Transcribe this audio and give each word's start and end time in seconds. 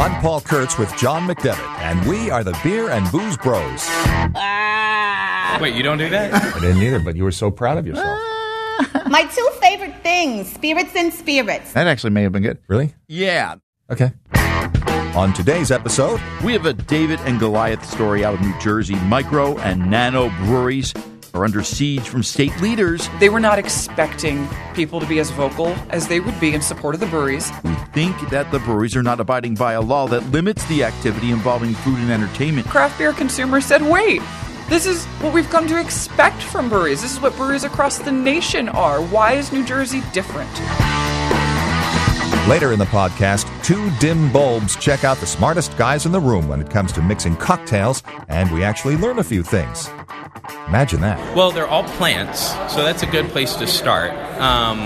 I'm 0.00 0.20
Paul 0.22 0.40
Kurtz 0.40 0.78
with 0.78 0.94
John 0.96 1.26
McDevitt, 1.28 1.58
and 1.80 2.08
we 2.08 2.30
are 2.30 2.42
the 2.42 2.58
Beer 2.64 2.90
and 2.90 3.10
Booze 3.10 3.36
Bros. 3.36 3.82
Ah. 4.34 5.58
Wait, 5.60 5.74
you 5.74 5.82
don't 5.82 5.98
do 5.98 6.08
that? 6.08 6.32
I 6.56 6.60
didn't 6.60 6.82
either, 6.82 7.00
but 7.00 7.16
you 7.16 7.24
were 7.24 7.32
so 7.32 7.50
proud 7.50 7.78
of 7.78 7.86
yourself. 7.86 8.06
Ah. 8.20 9.04
My 9.10 9.22
two 9.24 9.48
favorite 9.60 9.94
things 10.02 10.50
spirits 10.50 10.94
and 10.96 11.12
spirits. 11.12 11.72
That 11.72 11.86
actually 11.86 12.10
may 12.10 12.22
have 12.22 12.32
been 12.32 12.42
good. 12.42 12.58
Really? 12.68 12.94
Yeah. 13.08 13.56
Okay. 13.90 14.12
On 15.14 15.32
today's 15.32 15.70
episode, 15.70 16.20
We 16.44 16.52
have 16.52 16.66
a 16.66 16.72
David 16.74 17.18
and 17.20 17.38
Goliath 17.40 17.84
story 17.84 18.24
out 18.24 18.34
of 18.34 18.40
New 18.40 18.56
Jersey. 18.60 18.94
Micro 19.06 19.58
and 19.58 19.90
nano 19.90 20.28
breweries 20.44 20.94
are 21.34 21.44
under 21.44 21.62
siege 21.62 22.08
from 22.08 22.22
state 22.22 22.58
leaders 22.60 23.08
They 23.18 23.28
were 23.28 23.40
not 23.40 23.58
expecting 23.58 24.48
people 24.74 25.00
to 25.00 25.06
be 25.06 25.18
as 25.18 25.30
vocal 25.30 25.68
as 25.90 26.08
they 26.08 26.20
would 26.20 26.38
be 26.38 26.54
in 26.54 26.62
support 26.62 26.94
of 26.94 27.00
the 27.00 27.06
breweries. 27.06 27.50
We 27.64 27.74
think 27.92 28.16
that 28.30 28.50
the 28.50 28.58
breweries 28.60 28.94
are 28.96 29.02
not 29.02 29.20
abiding 29.20 29.54
by 29.54 29.72
a 29.74 29.80
law 29.80 30.06
that 30.08 30.24
limits 30.30 30.64
the 30.66 30.84
activity 30.84 31.30
involving 31.30 31.74
food 31.74 31.98
and 31.98 32.10
entertainment. 32.10 32.66
Craft 32.68 32.98
beer 32.98 33.12
consumers 33.12 33.64
said, 33.64 33.82
wait, 33.82 34.22
this 34.68 34.86
is 34.86 35.04
what 35.22 35.32
we've 35.32 35.48
come 35.50 35.66
to 35.68 35.80
expect 35.80 36.42
from 36.42 36.68
breweries. 36.68 37.02
This 37.02 37.12
is 37.12 37.20
what 37.20 37.34
breweries 37.36 37.64
across 37.64 37.98
the 37.98 38.12
nation 38.12 38.68
are. 38.68 39.02
Why 39.02 39.32
is 39.32 39.52
New 39.52 39.64
Jersey 39.64 40.02
different? 40.12 40.50
Later 42.48 42.72
in 42.72 42.78
the 42.78 42.86
podcast, 42.86 43.46
two 43.62 43.90
dim 43.98 44.32
bulbs 44.32 44.74
check 44.76 45.04
out 45.04 45.18
the 45.18 45.26
smartest 45.26 45.76
guys 45.76 46.06
in 46.06 46.12
the 46.12 46.20
room 46.20 46.48
when 46.48 46.60
it 46.60 46.70
comes 46.70 46.92
to 46.92 47.02
mixing 47.02 47.36
cocktails, 47.36 48.02
and 48.28 48.50
we 48.50 48.64
actually 48.64 48.96
learn 48.96 49.18
a 49.18 49.24
few 49.24 49.42
things. 49.42 49.90
Imagine 50.66 51.02
that. 51.02 51.36
Well, 51.36 51.50
they're 51.50 51.68
all 51.68 51.84
plants, 51.84 52.52
so 52.72 52.82
that's 52.82 53.02
a 53.02 53.06
good 53.06 53.28
place 53.28 53.54
to 53.56 53.66
start. 53.66 54.12
Um, 54.40 54.78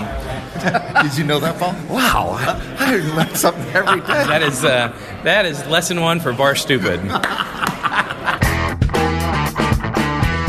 Did 1.01 1.17
you 1.17 1.23
know 1.23 1.39
that, 1.39 1.57
Paul? 1.57 1.73
Wow, 1.89 2.35
I 2.79 2.97
learn 3.15 3.33
something 3.35 3.65
every 3.73 4.01
day. 4.01 4.07
that 4.07 4.43
is 4.43 4.63
uh, 4.63 4.95
that 5.23 5.45
is 5.45 5.65
lesson 5.67 6.01
one 6.01 6.19
for 6.19 6.33
Bar 6.33 6.55
Stupid. 6.55 6.99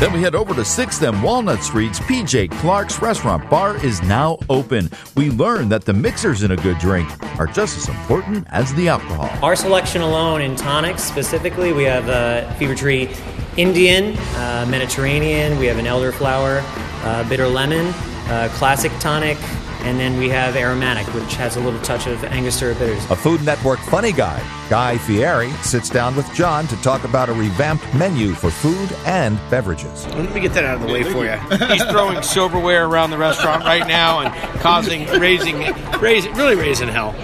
Then 0.05 0.13
we 0.13 0.21
head 0.21 0.35
over 0.35 0.53
to 0.53 0.61
6th 0.61 1.09
and 1.09 1.23
Walnut 1.23 1.63
Street's 1.63 1.99
PJ 2.01 2.51
Clarke's 2.61 3.01
Restaurant 3.01 3.49
Bar 3.49 3.83
is 3.83 4.03
now 4.03 4.37
open. 4.51 4.91
We 5.17 5.31
learn 5.31 5.71
that 5.71 5.87
the 5.87 5.95
mixers 5.95 6.43
in 6.43 6.51
a 6.51 6.57
good 6.57 6.77
drink 6.77 7.09
are 7.41 7.47
just 7.47 7.79
as 7.79 7.89
important 7.89 8.47
as 8.51 8.75
the 8.75 8.87
alcohol. 8.87 9.31
Our 9.43 9.57
selection 9.57 10.03
alone 10.03 10.43
in 10.43 10.57
tonics 10.57 11.03
specifically, 11.03 11.73
we 11.73 11.85
have 11.85 12.07
uh, 12.11 12.53
Fever 12.57 12.75
Tree 12.75 13.09
Indian, 13.57 14.15
uh, 14.35 14.67
Mediterranean, 14.69 15.59
we 15.59 15.65
have 15.65 15.79
an 15.79 15.87
elderflower, 15.87 16.61
uh, 17.03 17.27
bitter 17.27 17.49
lemon, 17.49 17.87
uh, 18.27 18.51
classic 18.53 18.93
tonic, 19.01 19.39
and 19.85 20.01
then 20.01 20.19
we 20.19 20.31
have 20.31 20.57
aromatic, 20.57 21.07
which 21.15 21.35
has 21.35 21.57
a 21.57 21.61
little 21.61 21.81
touch 21.81 22.07
of 22.07 22.25
Angostura 22.25 22.75
bitters. 22.75 23.05
A 23.11 23.17
Food 23.17 23.45
Network 23.45 23.79
funny 23.81 24.13
guy, 24.13 24.43
Guy 24.71 24.97
Fieri, 24.97 25.51
sits 25.63 25.91
down 25.91 26.17
with 26.17 26.33
John 26.33 26.67
to 26.69 26.77
talk 26.83 27.05
about 27.05 27.29
a 27.29 27.35
revamped 27.35 27.93
menu 27.95 28.33
for 28.33 28.51
food 28.51 28.91
and 29.05 29.39
beverages. 29.51 30.07
Let 30.09 30.35
me 30.35 30.41
get 30.41 30.55
that 30.55 30.65
out 30.65 30.77
of 30.77 30.87
the 30.87 30.93
way 30.93 31.03
for 31.03 31.25
you. 31.27 31.37
He's 31.69 31.85
throwing 31.85 32.23
silverware 32.23 32.87
around 32.87 33.11
the 33.11 33.19
restaurant 33.19 33.63
right 33.65 33.87
now 33.87 34.21
and 34.21 34.61
causing, 34.61 35.07
raising, 35.21 35.61
raising, 36.01 36.33
really 36.33 36.57
raising 36.57 36.89
hell. 36.89 37.15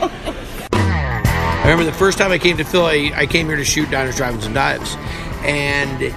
I 0.72 1.62
remember 1.62 1.84
the 1.84 1.96
first 1.96 2.18
time 2.18 2.30
I 2.30 2.38
came 2.38 2.58
to 2.58 2.64
Philly, 2.64 3.14
I 3.14 3.26
came 3.26 3.46
here 3.46 3.56
to 3.56 3.64
shoot 3.64 3.90
Diners, 3.90 4.16
Drive-Ins, 4.16 4.44
and 4.44 4.54
Dives. 4.54 4.96
And 5.42 6.14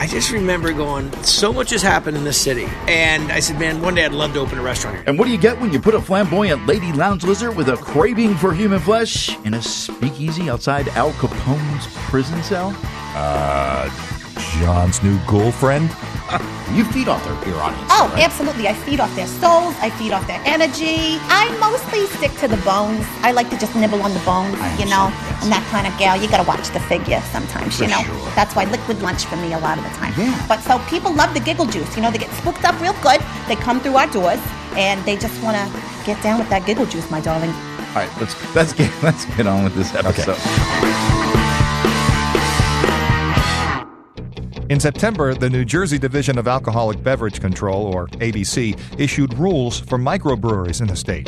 I 0.00 0.06
just 0.06 0.30
remember 0.30 0.72
going, 0.72 1.12
so 1.24 1.52
much 1.52 1.70
has 1.70 1.82
happened 1.82 2.16
in 2.16 2.22
this 2.22 2.40
city. 2.40 2.66
And 2.86 3.32
I 3.32 3.40
said, 3.40 3.58
man, 3.58 3.82
one 3.82 3.96
day 3.96 4.04
I'd 4.04 4.12
love 4.12 4.32
to 4.34 4.38
open 4.38 4.56
a 4.56 4.62
restaurant 4.62 4.96
here. 4.96 5.04
And 5.08 5.18
what 5.18 5.24
do 5.24 5.32
you 5.32 5.38
get 5.38 5.60
when 5.60 5.72
you 5.72 5.80
put 5.80 5.94
a 5.94 6.00
flamboyant 6.00 6.66
lady 6.66 6.92
lounge 6.92 7.24
lizard 7.24 7.56
with 7.56 7.68
a 7.68 7.76
craving 7.76 8.36
for 8.36 8.54
human 8.54 8.78
flesh 8.78 9.36
in 9.44 9.54
a 9.54 9.62
speakeasy 9.62 10.48
outside 10.48 10.86
Al 10.90 11.12
Capone's 11.14 11.86
prison 12.08 12.40
cell? 12.44 12.72
Uh, 13.16 13.90
John's 14.60 15.02
new 15.02 15.18
girlfriend? 15.26 15.90
You 16.68 16.84
feed 16.84 17.08
off 17.08 17.24
their 17.24 17.34
beer 17.42 17.56
audience. 17.56 17.88
Oh, 17.90 18.12
absolutely. 18.18 18.68
I 18.68 18.74
feed 18.74 19.00
off 19.00 19.14
their 19.16 19.26
souls. 19.26 19.74
I 19.80 19.88
feed 19.88 20.12
off 20.12 20.26
their 20.26 20.40
energy. 20.44 21.16
I 21.32 21.48
mostly 21.58 22.06
stick 22.18 22.30
to 22.40 22.46
the 22.46 22.58
bones. 22.58 23.06
I 23.22 23.32
like 23.32 23.48
to 23.50 23.58
just 23.58 23.74
nibble 23.74 24.02
on 24.02 24.12
the 24.12 24.20
bones, 24.20 24.54
you 24.78 24.84
know. 24.84 25.08
I'm 25.40 25.48
that 25.48 25.66
kind 25.72 25.86
of 25.86 25.96
gal. 25.98 26.20
You 26.20 26.28
got 26.28 26.42
to 26.42 26.46
watch 26.46 26.68
the 26.68 26.80
figure 26.80 27.22
sometimes, 27.32 27.80
you 27.80 27.88
know. 27.88 28.02
That's 28.36 28.54
why 28.54 28.64
liquid 28.64 29.00
lunch 29.00 29.24
for 29.24 29.36
me 29.36 29.54
a 29.54 29.58
lot 29.58 29.78
of 29.78 29.84
the 29.84 29.90
time. 29.96 30.12
Yeah. 30.18 30.36
But 30.46 30.60
so 30.60 30.78
people 30.90 31.12
love 31.14 31.32
the 31.32 31.40
giggle 31.40 31.66
juice. 31.66 31.96
You 31.96 32.02
know, 32.02 32.10
they 32.10 32.18
get 32.18 32.30
spooked 32.32 32.64
up 32.64 32.78
real 32.82 32.94
good. 33.02 33.20
They 33.48 33.56
come 33.56 33.80
through 33.80 33.96
our 33.96 34.06
doors 34.12 34.40
and 34.76 35.02
they 35.06 35.16
just 35.16 35.42
want 35.42 35.56
to 35.56 35.64
get 36.04 36.22
down 36.22 36.38
with 36.38 36.50
that 36.50 36.66
giggle 36.66 36.84
juice, 36.84 37.10
my 37.10 37.20
darling. 37.20 37.50
All 37.50 38.04
right, 38.04 38.10
let's 38.20 38.36
let's 38.54 38.72
get 38.74 38.92
let's 39.02 39.24
get 39.36 39.46
on 39.46 39.64
with 39.64 39.74
this 39.74 39.94
episode. 39.94 40.36
In 44.70 44.78
September, 44.78 45.32
the 45.32 45.48
New 45.48 45.64
Jersey 45.64 45.98
Division 45.98 46.36
of 46.36 46.46
Alcoholic 46.46 47.02
Beverage 47.02 47.40
Control, 47.40 47.86
or 47.86 48.06
ABC, 48.08 48.78
issued 49.00 49.32
rules 49.38 49.80
for 49.80 49.96
microbreweries 49.96 50.82
in 50.82 50.88
the 50.88 50.96
state. 50.96 51.26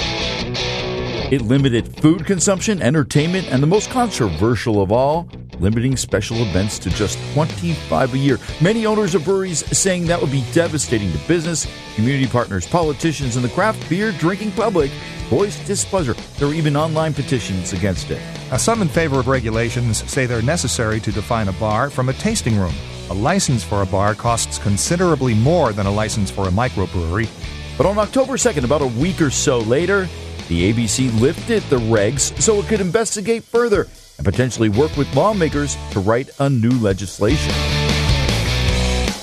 It 1.32 1.40
limited 1.40 1.96
food 2.02 2.26
consumption, 2.26 2.82
entertainment, 2.82 3.50
and 3.50 3.62
the 3.62 3.66
most 3.66 3.88
controversial 3.88 4.82
of 4.82 4.92
all, 4.92 5.26
limiting 5.58 5.96
special 5.96 6.36
events 6.42 6.78
to 6.80 6.90
just 6.90 7.18
25 7.32 8.12
a 8.12 8.18
year. 8.18 8.38
Many 8.60 8.84
owners 8.84 9.14
of 9.14 9.24
breweries 9.24 9.64
saying 9.76 10.06
that 10.08 10.20
would 10.20 10.30
be 10.30 10.44
devastating 10.52 11.10
to 11.10 11.18
business, 11.26 11.66
community 11.94 12.26
partners, 12.26 12.66
politicians, 12.66 13.36
and 13.36 13.44
the 13.44 13.48
craft 13.50 13.88
beer 13.88 14.12
drinking 14.12 14.52
public 14.52 14.90
voiced 15.30 15.64
displeasure. 15.64 16.12
There 16.38 16.48
were 16.48 16.54
even 16.54 16.76
online 16.76 17.14
petitions 17.14 17.72
against 17.72 18.10
it. 18.10 18.20
Now, 18.50 18.58
some 18.58 18.82
in 18.82 18.88
favor 18.88 19.18
of 19.18 19.28
regulations 19.28 20.04
say 20.10 20.26
they're 20.26 20.42
necessary 20.42 21.00
to 21.00 21.10
define 21.10 21.48
a 21.48 21.52
bar 21.54 21.88
from 21.88 22.10
a 22.10 22.12
tasting 22.12 22.58
room. 22.58 22.74
A 23.10 23.14
license 23.14 23.64
for 23.64 23.82
a 23.82 23.86
bar 23.86 24.14
costs 24.14 24.58
considerably 24.58 25.34
more 25.34 25.72
than 25.72 25.86
a 25.86 25.90
license 25.90 26.30
for 26.30 26.46
a 26.46 26.50
microbrewery. 26.50 27.28
But 27.76 27.86
on 27.86 27.98
October 27.98 28.34
2nd, 28.34 28.62
about 28.62 28.82
a 28.82 28.86
week 28.86 29.20
or 29.20 29.30
so 29.30 29.58
later, 29.58 30.08
the 30.48 30.72
ABC 30.72 31.20
lifted 31.20 31.64
the 31.64 31.78
regs 31.78 32.40
so 32.40 32.60
it 32.60 32.66
could 32.66 32.80
investigate 32.80 33.42
further 33.42 33.88
and 34.16 34.24
potentially 34.24 34.68
work 34.68 34.96
with 34.96 35.12
lawmakers 35.16 35.76
to 35.90 35.98
write 35.98 36.30
a 36.38 36.48
new 36.48 36.70
legislation. 36.70 37.52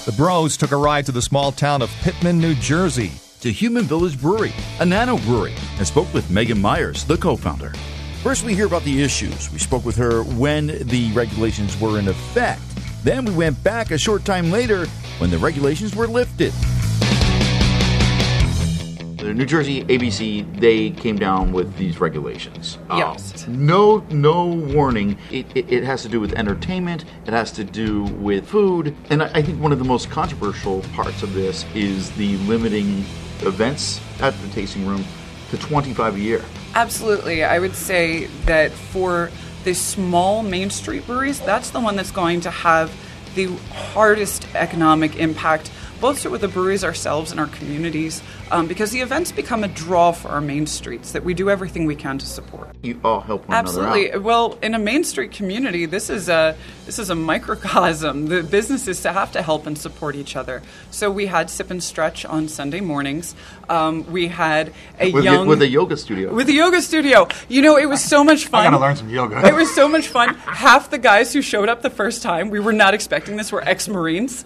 The 0.05 0.13
Bros 0.17 0.57
took 0.57 0.71
a 0.71 0.77
ride 0.77 1.05
to 1.05 1.13
the 1.13 1.21
small 1.21 1.53
town 1.53 1.81
of 1.81 1.89
Pitman, 2.01 2.39
New 2.39 2.55
Jersey. 2.55 3.11
to 3.39 3.51
Human 3.51 3.83
Village 3.83 4.19
Brewery, 4.19 4.51
a 4.79 4.85
nano 4.85 5.17
brewery, 5.19 5.53
and 5.77 5.87
spoke 5.87 6.11
with 6.13 6.29
Megan 6.29 6.59
Myers, 6.59 7.05
the 7.05 7.15
co 7.15 7.35
founder. 7.35 7.71
First, 8.23 8.43
we 8.43 8.55
hear 8.55 8.65
about 8.65 8.83
the 8.83 9.01
issues. 9.01 9.51
We 9.53 9.59
spoke 9.59 9.85
with 9.85 9.95
her 9.95 10.23
when 10.23 10.67
the 10.87 11.11
regulations 11.13 11.79
were 11.79 11.99
in 11.99 12.07
effect. 12.07 12.66
Then 13.07 13.23
we 13.23 13.31
went 13.31 13.63
back 13.63 13.91
a 13.91 13.97
short 13.97 14.25
time 14.25 14.51
later 14.51 14.85
when 15.19 15.29
the 15.29 15.37
regulations 15.37 15.95
were 15.95 16.07
lifted. 16.07 16.51
The 19.17 19.33
New 19.33 19.45
Jersey 19.45 19.85
ABC 19.85 20.59
they 20.59 20.89
came 20.89 21.17
down 21.17 21.53
with 21.53 21.73
these 21.77 22.01
regulations. 22.01 22.77
Uh, 22.89 22.97
Yes. 22.97 23.47
no, 23.47 23.99
no 24.09 24.47
warning. 24.47 25.17
It, 25.31 25.45
it, 25.55 25.71
it 25.71 25.83
has 25.85 26.01
to 26.01 26.09
do 26.09 26.19
with 26.19 26.33
entertainment. 26.33 27.05
It 27.25 27.31
has 27.31 27.49
to 27.53 27.63
do 27.63 28.03
with 28.03 28.45
food, 28.45 28.93
and 29.09 29.23
I, 29.23 29.31
I 29.35 29.41
think 29.41 29.61
one 29.61 29.71
of 29.71 29.79
the 29.79 29.85
most 29.85 30.09
controversial 30.09 30.81
parts 30.93 31.23
of 31.23 31.33
this 31.33 31.63
is 31.73 32.11
the 32.17 32.35
limiting 32.39 33.05
events 33.39 34.01
at 34.19 34.37
the 34.41 34.49
tasting 34.49 34.85
room 34.85 35.05
to 35.51 35.57
25 35.57 36.15
a 36.15 36.19
year. 36.19 36.43
Absolutely. 36.75 37.45
I 37.45 37.57
would 37.59 37.73
say 37.73 38.25
that 38.47 38.71
for 38.71 39.31
the 39.67 39.73
small 39.73 40.43
Main 40.43 40.69
Street 40.69 41.05
breweries, 41.05 41.41
that's 41.41 41.71
the 41.71 41.81
one 41.81 41.97
that's 41.97 42.11
going 42.11 42.39
to 42.39 42.49
have 42.49 42.89
the 43.35 43.47
hardest 43.93 44.47
economic 44.55 45.17
impact, 45.17 45.69
both 45.99 46.25
with 46.25 46.39
the 46.39 46.47
breweries 46.47 46.85
ourselves 46.85 47.31
and 47.31 47.39
our 47.41 47.47
communities, 47.47 48.23
um, 48.49 48.67
because 48.67 48.91
the 48.91 49.01
events 49.01 49.33
become 49.33 49.65
a 49.65 49.67
draw 49.67 50.13
for 50.13 50.29
our 50.29 50.39
main 50.39 50.67
streets 50.67 51.11
that 51.11 51.25
we 51.25 51.33
do 51.33 51.49
everything 51.49 51.85
we 51.85 51.97
can 51.97 52.17
to 52.17 52.25
support. 52.25 52.69
You 52.81 52.97
all 53.03 53.19
help 53.19 53.45
one 53.49 53.57
another 53.57 53.83
Absolutely. 53.87 54.19
Well, 54.19 54.57
in 54.61 54.73
a 54.73 54.79
Main 54.79 55.03
Street 55.03 55.33
community, 55.33 55.85
this 55.85 56.09
is 56.09 56.29
a 56.29 56.55
this 56.87 56.99
is 56.99 57.09
a 57.09 57.15
microcosm. 57.15 58.27
The 58.27 58.41
businesses 58.43 59.01
to 59.01 59.11
have 59.11 59.33
to 59.33 59.41
help 59.41 59.67
and 59.67 59.77
support 59.77 60.15
each 60.15 60.37
other. 60.37 60.63
So 60.89 61.11
we 61.11 61.25
had 61.27 61.49
sip 61.49 61.69
and 61.69 61.83
stretch 61.83 62.25
on 62.25 62.47
Sunday 62.47 62.79
mornings. 62.79 63.35
Um, 63.69 64.09
we 64.09 64.29
had 64.29 64.73
a 64.97 65.11
With, 65.11 65.25
young 65.25 65.47
with 65.47 65.61
a 65.61 65.67
yoga 65.67 65.97
studio. 65.97 66.33
with 66.33 66.47
a 66.47 66.53
yoga 66.53 66.81
studio. 66.81 67.27
You 67.49 67.61
know, 67.61 67.75
it 67.77 67.87
was 67.87 68.01
so 68.01 68.23
much 68.23 68.45
fun. 68.47 68.61
I 68.61 68.69
gotta 68.71 68.79
learn 68.81 68.95
some 68.95 69.09
yoga. 69.09 69.45
It 69.45 69.53
was 69.53 69.73
so 69.75 69.89
much 69.89 70.07
fun. 70.07 70.35
Half 70.35 70.89
the 70.89 70.97
guys 70.97 71.33
who 71.33 71.41
showed 71.41 71.67
up 71.67 71.81
the 71.81 71.89
first 71.89 72.23
time, 72.23 72.49
we 72.49 72.61
were 72.61 72.71
not 72.71 72.93
expecting 72.93 73.35
this, 73.35 73.51
were 73.51 73.61
ex-marines, 73.67 74.45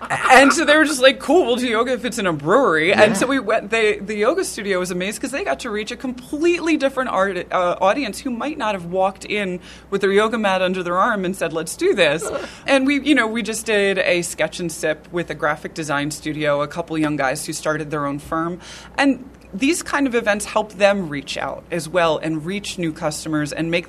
and 0.00 0.50
so 0.54 0.64
they 0.64 0.76
were 0.78 0.86
just 0.86 1.02
like, 1.02 1.20
"Cool, 1.20 1.44
we'll 1.44 1.56
do 1.56 1.68
yoga 1.68 1.92
if 1.92 2.06
it's 2.06 2.18
in 2.18 2.26
a 2.26 2.32
brewery." 2.32 2.94
And 2.94 3.14
so 3.14 3.26
we 3.26 3.38
went. 3.38 3.68
They 3.68 3.98
the 3.98 4.16
yoga 4.16 4.44
studio 4.44 4.78
was 4.78 4.90
amazing 4.90 5.18
because 5.18 5.32
they 5.32 5.44
got 5.44 5.60
to 5.60 5.70
reach 5.70 5.90
a 5.90 5.96
completely 5.96 6.78
different 6.78 7.10
art, 7.10 7.52
uh, 7.52 7.76
audience 7.82 8.20
who 8.20 8.30
might 8.30 8.56
not 8.56 8.74
have 8.74 8.86
walked 8.86 9.26
in 9.26 9.60
with 9.90 10.00
their 10.00 10.12
yoga 10.12 10.38
mat 10.38 10.62
under 10.62 10.82
their 10.82 10.96
arm 10.96 11.26
and 11.26 11.36
said, 11.36 11.52
"Let's 11.52 11.73
do 11.78 11.94
this." 11.94 12.28
And 12.66 12.86
we, 12.86 13.00
you 13.00 13.14
know, 13.14 13.26
we 13.26 13.42
just 13.42 13.66
did 13.66 13.98
a 13.98 14.22
sketch 14.22 14.60
and 14.60 14.70
sip 14.70 15.10
with 15.12 15.30
a 15.30 15.34
graphic 15.34 15.74
design 15.74 16.10
studio, 16.10 16.62
a 16.62 16.68
couple 16.68 16.96
young 16.98 17.16
guys 17.16 17.46
who 17.46 17.52
started 17.52 17.90
their 17.90 18.06
own 18.06 18.18
firm, 18.18 18.60
and 18.96 19.28
these 19.54 19.82
kind 19.82 20.06
of 20.06 20.14
events 20.14 20.44
help 20.46 20.72
them 20.72 21.08
reach 21.08 21.36
out 21.36 21.64
as 21.70 21.88
well 21.88 22.18
and 22.18 22.44
reach 22.44 22.76
new 22.76 22.92
customers 22.92 23.52
and 23.52 23.70
make 23.70 23.86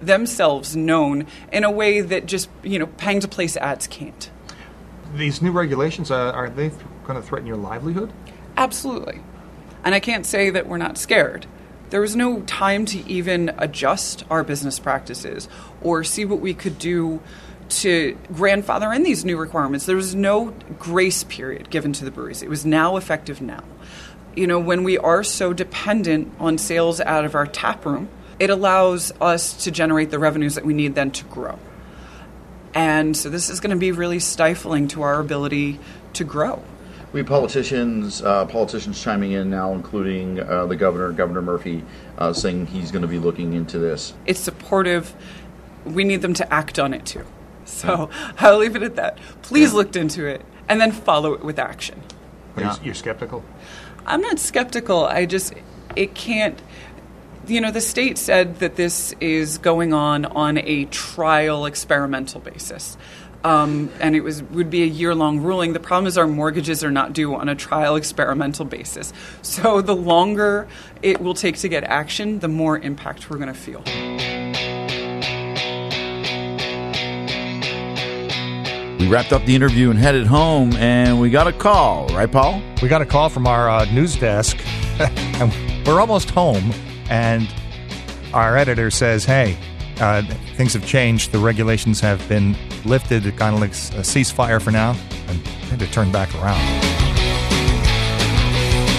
themselves 0.00 0.76
known 0.76 1.26
in 1.52 1.64
a 1.64 1.70
way 1.70 2.00
that 2.00 2.26
just 2.26 2.48
you 2.62 2.78
know 2.78 2.86
paying 2.86 3.20
to 3.20 3.28
place 3.28 3.56
ads 3.56 3.86
can't. 3.86 4.30
These 5.14 5.40
new 5.40 5.52
regulations 5.52 6.10
uh, 6.10 6.32
are 6.32 6.50
they 6.50 6.68
th- 6.68 6.80
going 7.06 7.20
to 7.20 7.26
threaten 7.26 7.46
your 7.46 7.56
livelihood? 7.56 8.12
Absolutely. 8.56 9.20
And 9.84 9.94
I 9.94 10.00
can't 10.00 10.26
say 10.26 10.50
that 10.50 10.66
we're 10.66 10.76
not 10.76 10.98
scared. 10.98 11.46
There 11.90 12.00
was 12.00 12.14
no 12.14 12.40
time 12.42 12.84
to 12.86 13.08
even 13.08 13.54
adjust 13.58 14.24
our 14.30 14.44
business 14.44 14.78
practices 14.78 15.48
or 15.80 16.04
see 16.04 16.24
what 16.24 16.40
we 16.40 16.54
could 16.54 16.78
do 16.78 17.20
to 17.68 18.16
grandfather 18.32 18.92
in 18.92 19.02
these 19.02 19.24
new 19.24 19.36
requirements. 19.36 19.86
There 19.86 19.96
was 19.96 20.14
no 20.14 20.54
grace 20.78 21.24
period 21.24 21.70
given 21.70 21.92
to 21.94 22.04
the 22.04 22.10
breweries. 22.10 22.42
It 22.42 22.48
was 22.48 22.64
now 22.64 22.96
effective 22.96 23.40
now. 23.40 23.64
You 24.36 24.46
know, 24.46 24.58
when 24.58 24.84
we 24.84 24.98
are 24.98 25.22
so 25.24 25.52
dependent 25.52 26.32
on 26.38 26.58
sales 26.58 27.00
out 27.00 27.24
of 27.24 27.34
our 27.34 27.46
tap 27.46 27.84
room, 27.84 28.08
it 28.38 28.50
allows 28.50 29.12
us 29.20 29.64
to 29.64 29.70
generate 29.70 30.10
the 30.10 30.18
revenues 30.18 30.54
that 30.54 30.64
we 30.64 30.74
need 30.74 30.94
then 30.94 31.10
to 31.12 31.24
grow. 31.24 31.58
And 32.74 33.16
so 33.16 33.28
this 33.30 33.50
is 33.50 33.60
going 33.60 33.70
to 33.70 33.76
be 33.76 33.92
really 33.92 34.20
stifling 34.20 34.88
to 34.88 35.02
our 35.02 35.18
ability 35.18 35.80
to 36.14 36.24
grow. 36.24 36.62
We 37.12 37.22
politicians, 37.22 38.22
uh, 38.22 38.44
politicians 38.46 39.02
chiming 39.02 39.32
in 39.32 39.48
now, 39.48 39.72
including 39.72 40.40
uh, 40.40 40.66
the 40.66 40.76
governor, 40.76 41.10
Governor 41.12 41.40
Murphy, 41.40 41.82
uh, 42.18 42.34
saying 42.34 42.66
he's 42.66 42.90
going 42.90 43.02
to 43.02 43.08
be 43.08 43.18
looking 43.18 43.54
into 43.54 43.78
this. 43.78 44.12
It's 44.26 44.40
supportive. 44.40 45.14
We 45.86 46.04
need 46.04 46.20
them 46.20 46.34
to 46.34 46.52
act 46.52 46.78
on 46.78 46.92
it 46.92 47.06
too. 47.06 47.24
So 47.64 48.10
I'll 48.38 48.58
leave 48.58 48.76
it 48.76 48.82
at 48.82 48.96
that. 48.96 49.18
Please 49.40 49.72
look 49.72 49.96
into 49.96 50.26
it 50.26 50.44
and 50.68 50.80
then 50.80 50.92
follow 50.92 51.32
it 51.32 51.42
with 51.42 51.58
action. 51.58 52.02
You're, 52.58 52.74
you're 52.82 52.94
skeptical. 52.94 53.42
I'm 54.04 54.20
not 54.20 54.38
skeptical. 54.38 55.04
I 55.04 55.26
just, 55.26 55.54
it 55.96 56.14
can't. 56.14 56.60
You 57.46 57.62
know, 57.62 57.70
the 57.70 57.80
state 57.80 58.18
said 58.18 58.58
that 58.58 58.76
this 58.76 59.14
is 59.20 59.56
going 59.56 59.94
on 59.94 60.26
on 60.26 60.58
a 60.58 60.84
trial 60.86 61.64
experimental 61.64 62.40
basis. 62.40 62.98
Um, 63.44 63.90
and 64.00 64.16
it 64.16 64.20
was 64.20 64.42
would 64.42 64.68
be 64.68 64.82
a 64.82 64.86
year 64.86 65.14
long 65.14 65.40
ruling. 65.40 65.72
The 65.72 65.80
problem 65.80 66.06
is 66.06 66.18
our 66.18 66.26
mortgages 66.26 66.82
are 66.82 66.90
not 66.90 67.12
due 67.12 67.34
on 67.36 67.48
a 67.48 67.54
trial 67.54 67.94
experimental 67.96 68.64
basis. 68.64 69.12
So 69.42 69.80
the 69.80 69.94
longer 69.94 70.66
it 71.02 71.20
will 71.20 71.34
take 71.34 71.56
to 71.58 71.68
get 71.68 71.84
action, 71.84 72.40
the 72.40 72.48
more 72.48 72.78
impact 72.78 73.30
we're 73.30 73.38
going 73.38 73.52
to 73.52 73.54
feel. 73.54 73.82
We 78.98 79.08
wrapped 79.08 79.32
up 79.32 79.44
the 79.44 79.54
interview 79.54 79.90
and 79.90 79.98
headed 79.98 80.26
home, 80.26 80.74
and 80.74 81.20
we 81.20 81.30
got 81.30 81.46
a 81.46 81.52
call, 81.52 82.08
right, 82.08 82.30
Paul? 82.30 82.60
We 82.82 82.88
got 82.88 83.00
a 83.00 83.06
call 83.06 83.28
from 83.28 83.46
our 83.46 83.70
uh, 83.70 83.84
news 83.92 84.16
desk, 84.16 84.58
and 84.98 85.86
we're 85.86 86.00
almost 86.00 86.30
home. 86.30 86.72
And 87.08 87.48
our 88.34 88.56
editor 88.56 88.90
says, 88.90 89.24
"Hey, 89.24 89.56
uh, 90.00 90.22
things 90.56 90.74
have 90.74 90.84
changed. 90.84 91.32
The 91.32 91.38
regulations 91.38 92.00
have 92.00 92.26
been 92.28 92.56
lifted. 92.84 93.26
It 93.26 93.36
kind 93.36 93.54
of 93.54 93.60
like 93.60 93.70
a 93.70 94.02
ceasefire 94.02 94.60
for 94.60 94.70
now, 94.70 94.96
and 95.28 95.38
had 95.70 95.78
to 95.80 95.86
turn 95.90 96.10
back 96.12 96.34
around." 96.36 96.60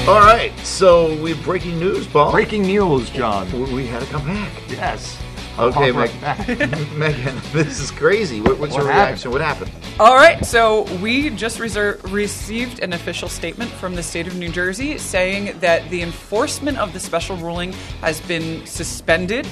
All 0.08 0.20
right, 0.22 0.52
so 0.64 1.16
we 1.22 1.34
have 1.34 1.44
breaking 1.44 1.78
news, 1.78 2.08
Paul. 2.08 2.32
Breaking 2.32 2.64
news, 2.64 3.12
John. 3.12 3.52
We, 3.52 3.74
we 3.74 3.86
had 3.86 4.02
to 4.02 4.08
come 4.08 4.26
back. 4.26 4.52
Yes. 4.68 5.22
Okay, 5.60 5.92
Meg- 5.92 6.22
back. 6.22 6.48
Megan, 6.96 7.36
this 7.52 7.80
is 7.80 7.92
crazy. 7.92 8.40
What, 8.42 8.58
what's 8.58 8.74
What 8.74 8.84
your 8.84 8.92
happened? 8.92 9.08
reaction? 9.10 9.32
What 9.32 9.42
happened? 9.42 9.72
All 10.00 10.16
right, 10.16 10.44
so 10.46 10.84
we 10.96 11.30
just 11.32 11.60
reser- 11.60 12.02
received 12.12 12.80
an 12.80 12.94
official 12.94 13.28
statement 13.28 13.70
from 13.72 13.94
the 13.94 14.02
state 14.02 14.26
of 14.26 14.36
New 14.38 14.50
Jersey 14.50 14.98
saying 14.98 15.60
that 15.60 15.88
the 15.92 16.02
enforcement 16.02 16.78
of 16.80 16.94
the 16.94 17.00
special 17.00 17.36
ruling 17.38 17.74
has 18.02 18.20
been 18.22 18.66
suspended 18.66 19.46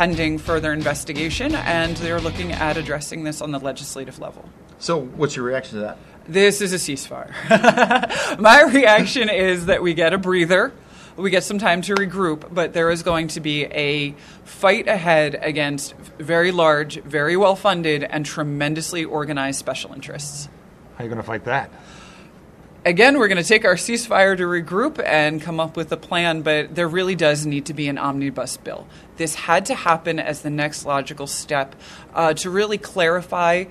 pending 0.00 0.38
further 0.38 0.72
investigation, 0.72 1.54
and 1.54 1.94
they're 1.98 2.22
looking 2.22 2.52
at 2.52 2.78
addressing 2.78 3.22
this 3.22 3.42
on 3.42 3.50
the 3.50 3.58
legislative 3.60 4.18
level. 4.18 4.48
So, 4.78 4.98
what's 4.98 5.36
your 5.36 5.44
reaction 5.44 5.74
to 5.74 5.80
that? 5.80 5.98
This 6.26 6.62
is 6.62 6.72
a 6.72 6.76
ceasefire. 6.76 7.30
My 8.40 8.62
reaction 8.62 9.28
is 9.28 9.66
that 9.66 9.82
we 9.82 9.92
get 9.92 10.14
a 10.14 10.18
breather, 10.18 10.72
we 11.16 11.28
get 11.28 11.44
some 11.44 11.58
time 11.58 11.82
to 11.82 11.94
regroup, 11.94 12.48
but 12.50 12.72
there 12.72 12.90
is 12.90 13.02
going 13.02 13.28
to 13.28 13.40
be 13.40 13.66
a 13.66 14.12
fight 14.44 14.88
ahead 14.88 15.38
against 15.42 15.94
very 16.18 16.50
large, 16.50 17.02
very 17.02 17.36
well 17.36 17.54
funded, 17.54 18.02
and 18.02 18.24
tremendously 18.24 19.04
organized 19.04 19.58
special 19.58 19.92
interests. 19.92 20.48
How 20.94 21.00
are 21.00 21.04
you 21.04 21.10
going 21.10 21.20
to 21.20 21.28
fight 21.28 21.44
that? 21.44 21.70
Again, 22.82 23.18
we're 23.18 23.28
going 23.28 23.42
to 23.42 23.46
take 23.46 23.66
our 23.66 23.74
ceasefire 23.74 24.34
to 24.38 24.44
regroup 24.44 25.04
and 25.04 25.42
come 25.42 25.60
up 25.60 25.76
with 25.76 25.92
a 25.92 25.98
plan, 25.98 26.40
but 26.40 26.74
there 26.74 26.88
really 26.88 27.14
does 27.14 27.44
need 27.44 27.66
to 27.66 27.74
be 27.74 27.88
an 27.88 27.98
omnibus 27.98 28.56
bill. 28.56 28.86
This 29.18 29.34
had 29.34 29.66
to 29.66 29.74
happen 29.74 30.18
as 30.18 30.40
the 30.40 30.48
next 30.48 30.86
logical 30.86 31.26
step 31.26 31.76
uh, 32.14 32.32
to 32.34 32.48
really 32.48 32.78
clarify 32.78 33.64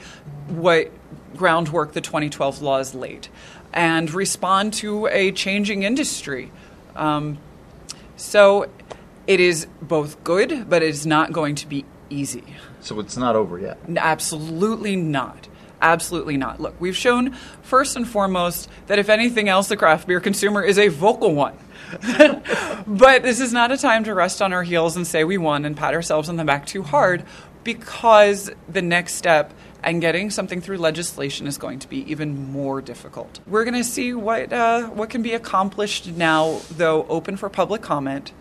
what 0.48 0.92
groundwork 1.36 1.94
the 1.94 2.02
2012 2.02 2.62
laws 2.62 2.94
laid 2.94 3.30
and 3.74 4.14
respond 4.14 4.74
to 4.74 5.08
a 5.08 5.32
changing 5.32 5.82
industry. 5.82 6.52
Um, 6.96 7.40
so 8.16 8.70
it 9.26 9.40
is 9.40 9.66
both 9.82 10.24
good, 10.24 10.70
but 10.70 10.84
it 10.84 10.90
is 10.90 11.08
not 11.08 11.32
going 11.32 11.56
to 11.56 11.68
be 11.68 11.84
easy. 12.12 12.44
So, 12.80 13.00
it's 13.00 13.18
not 13.18 13.36
over 13.36 13.60
yet. 13.60 13.78
Absolutely 13.98 14.96
not. 14.96 15.49
Absolutely 15.82 16.38
not. 16.38 16.60
Look, 16.60 16.76
we've 16.80 16.98
shown 16.98 17.34
first 17.62 17.96
and 17.96 18.08
foremost 18.08 18.70
that 18.88 19.00
if 19.00 19.10
anything 19.10 19.48
else, 19.48 19.70
the 19.70 19.78
craft 19.78 20.08
beer 20.08 20.20
consumer 20.20 20.62
is 20.62 20.78
a 20.78 20.90
vocal 20.90 21.34
one. 21.34 21.58
but 22.88 23.24
this 23.24 23.40
is 23.40 23.54
not 23.54 23.72
a 23.72 23.78
time 23.78 24.04
to 24.04 24.14
rest 24.14 24.42
on 24.42 24.54
our 24.54 24.64
heels 24.64 24.96
and 24.96 25.08
say 25.08 25.24
we 25.24 25.38
won 25.38 25.66
and 25.66 25.76
pat 25.76 25.94
ourselves 25.94 26.30
on 26.30 26.36
the 26.36 26.44
back 26.44 26.66
too 26.66 26.84
hard 26.84 27.24
because 27.64 28.52
the 28.68 28.82
next 28.82 29.16
step 29.16 29.54
and 29.82 30.02
getting 30.02 30.30
something 30.30 30.60
through 30.60 30.78
legislation 30.78 31.48
is 31.48 31.58
going 31.58 31.80
to 31.80 31.88
be 31.88 32.00
even 32.12 32.52
more 32.52 32.82
difficult. 32.82 33.40
We're 33.48 33.64
going 33.64 33.76
to 33.78 33.84
see 33.84 34.14
what, 34.14 34.52
uh, 34.52 34.88
what 34.88 35.10
can 35.10 35.22
be 35.22 35.34
accomplished 35.34 36.08
now, 36.08 36.60
though, 36.72 37.06
open 37.08 37.38
for 37.38 37.50
public 37.50 37.82
comment 37.82 38.34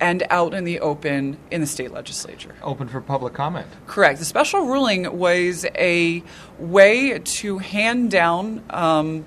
and 0.00 0.22
out 0.30 0.54
in 0.54 0.64
the 0.64 0.80
open 0.80 1.36
in 1.50 1.60
the 1.60 1.66
state 1.66 1.92
legislature. 1.92 2.54
Open 2.62 2.88
for 2.88 3.00
public 3.00 3.34
comment. 3.34 3.66
Correct. 3.86 4.18
The 4.18 4.24
special 4.24 4.66
ruling 4.66 5.18
was 5.18 5.66
a 5.76 6.22
way 6.58 7.18
to 7.18 7.58
hand 7.58 8.10
down 8.10 8.62
um, 8.70 9.24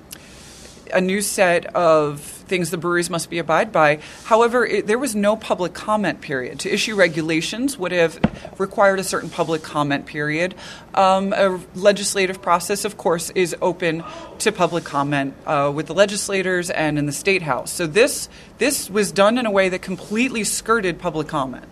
a 0.94 1.02
new 1.02 1.22
set 1.22 1.66
of 1.76 2.31
things 2.52 2.70
the 2.70 2.78
breweries 2.78 3.10
must 3.10 3.30
be 3.30 3.40
abide 3.40 3.72
by. 3.72 4.00
However, 4.26 4.66
it, 4.66 4.86
there 4.86 5.00
was 5.00 5.16
no 5.16 5.38
public 5.38 5.74
comment 5.74 6.20
period. 6.20 6.60
To 6.60 6.70
issue 6.70 6.96
regulations 6.96 7.78
would 7.80 7.94
have 7.94 8.20
required 8.60 9.00
a 9.00 9.04
certain 9.04 9.30
public 9.30 9.64
comment 9.64 10.06
period. 10.06 10.54
Um, 10.94 11.32
a 11.32 11.60
legislative 11.74 12.42
process, 12.42 12.84
of 12.84 12.98
course, 12.98 13.30
is 13.32 13.56
open 13.62 14.04
to 14.40 14.52
public 14.52 14.84
comment 14.84 15.34
uh, 15.48 15.72
with 15.74 15.88
the 15.88 15.94
legislators 15.94 16.70
and 16.70 17.00
in 17.00 17.06
the 17.06 17.14
state 17.14 17.42
house. 17.42 17.72
So 17.72 17.88
this 17.88 18.28
this 18.58 18.90
was 18.90 19.12
done 19.14 19.38
in 19.38 19.46
a 19.46 19.52
way 19.52 19.70
that 19.70 19.82
completely 19.82 20.44
skirted 20.44 21.00
public 21.00 21.28
comment. 21.28 21.72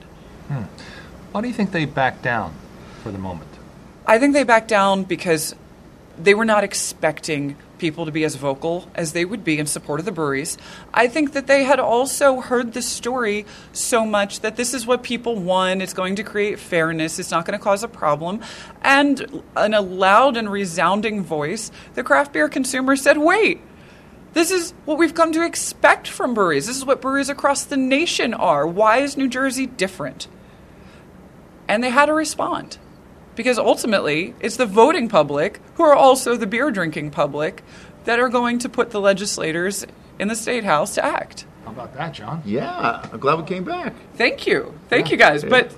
Why 1.32 1.42
do 1.42 1.48
you 1.48 1.54
think 1.54 1.72
they 1.72 1.86
backed 1.86 2.24
down 2.24 2.56
for 3.04 3.12
the 3.12 3.20
moment? 3.20 3.50
I 4.08 4.18
think 4.18 4.34
they 4.34 4.44
backed 4.44 4.70
down 4.70 5.04
because 5.04 5.54
they 6.22 6.34
were 6.34 6.46
not 6.46 6.64
expecting 6.64 7.56
people 7.78 8.06
to 8.06 8.12
be 8.12 8.26
as 8.26 8.36
vocal 8.36 8.90
as 8.94 9.14
they 9.14 9.24
would 9.24 9.44
be 9.44 9.58
in 9.58 9.66
support 9.66 10.00
of 10.00 10.06
the 10.06 10.12
breweries. 10.12 10.58
I 10.94 11.08
think 11.08 11.32
that 11.32 11.48
they 11.48 11.64
had 11.64 11.80
also 11.80 12.42
heard 12.42 12.74
the 12.74 12.82
story 12.82 13.46
so 13.72 14.06
much 14.06 14.42
that 14.42 14.58
this 14.58 14.74
is 14.74 14.86
what 14.86 15.02
people 15.02 15.36
want. 15.36 15.82
It's 15.82 15.94
going 15.94 16.16
to 16.18 16.24
create 16.24 16.60
fairness. 16.60 17.20
It's 17.20 17.32
not 17.32 17.46
going 17.46 17.58
to 17.58 17.64
cause 17.64 17.84
a 17.84 17.88
problem. 17.88 18.42
And 18.82 19.44
in 19.58 19.74
a 19.74 19.82
loud 19.82 20.36
and 20.36 20.52
resounding 20.52 21.24
voice, 21.24 21.72
the 21.96 22.04
craft 22.04 22.34
beer 22.34 22.50
consumer 22.50 22.96
said, 22.96 23.18
wait. 23.18 23.62
This 24.34 24.52
is 24.52 24.76
what 24.86 25.00
we've 25.00 25.16
come 25.16 25.32
to 25.32 25.44
expect 25.44 26.08
from 26.08 26.36
breweries. 26.36 26.68
This 26.68 26.78
is 26.78 26.86
what 26.86 27.02
breweries 27.02 27.30
across 27.30 27.64
the 27.64 27.78
nation 27.78 28.36
are. 28.36 28.68
Why 28.68 28.98
is 28.98 29.18
New 29.18 29.28
Jersey 29.28 29.66
different? 29.66 30.28
And 31.68 31.84
they 31.84 31.90
had 31.90 32.06
to 32.08 32.14
respond 32.14 32.78
because 33.40 33.58
ultimately 33.58 34.34
it's 34.42 34.58
the 34.58 34.66
voting 34.66 35.08
public 35.08 35.62
who 35.76 35.84
are 35.84 35.96
also 35.96 36.36
the 36.36 36.46
beer 36.46 36.72
drinking 36.72 37.10
public 37.10 37.64
that 38.04 38.20
are 38.20 38.28
going 38.28 38.60
to 38.60 38.68
put 38.68 38.90
the 38.92 39.00
legislators 39.00 39.86
in 40.20 40.28
the 40.28 40.36
state 40.36 40.66
house 40.66 40.94
to 40.96 41.06
act. 41.06 41.46
How 41.64 41.72
about 41.72 41.94
that, 41.94 42.12
John? 42.14 42.42
Yeah, 42.44 43.00
I'm 43.14 43.18
glad 43.18 43.40
we 43.40 43.46
came 43.46 43.64
back. 43.64 43.94
Thank 44.16 44.46
you. 44.46 44.78
Thank 44.90 45.10
you 45.10 45.16
guys. 45.16 45.46
But 45.46 45.74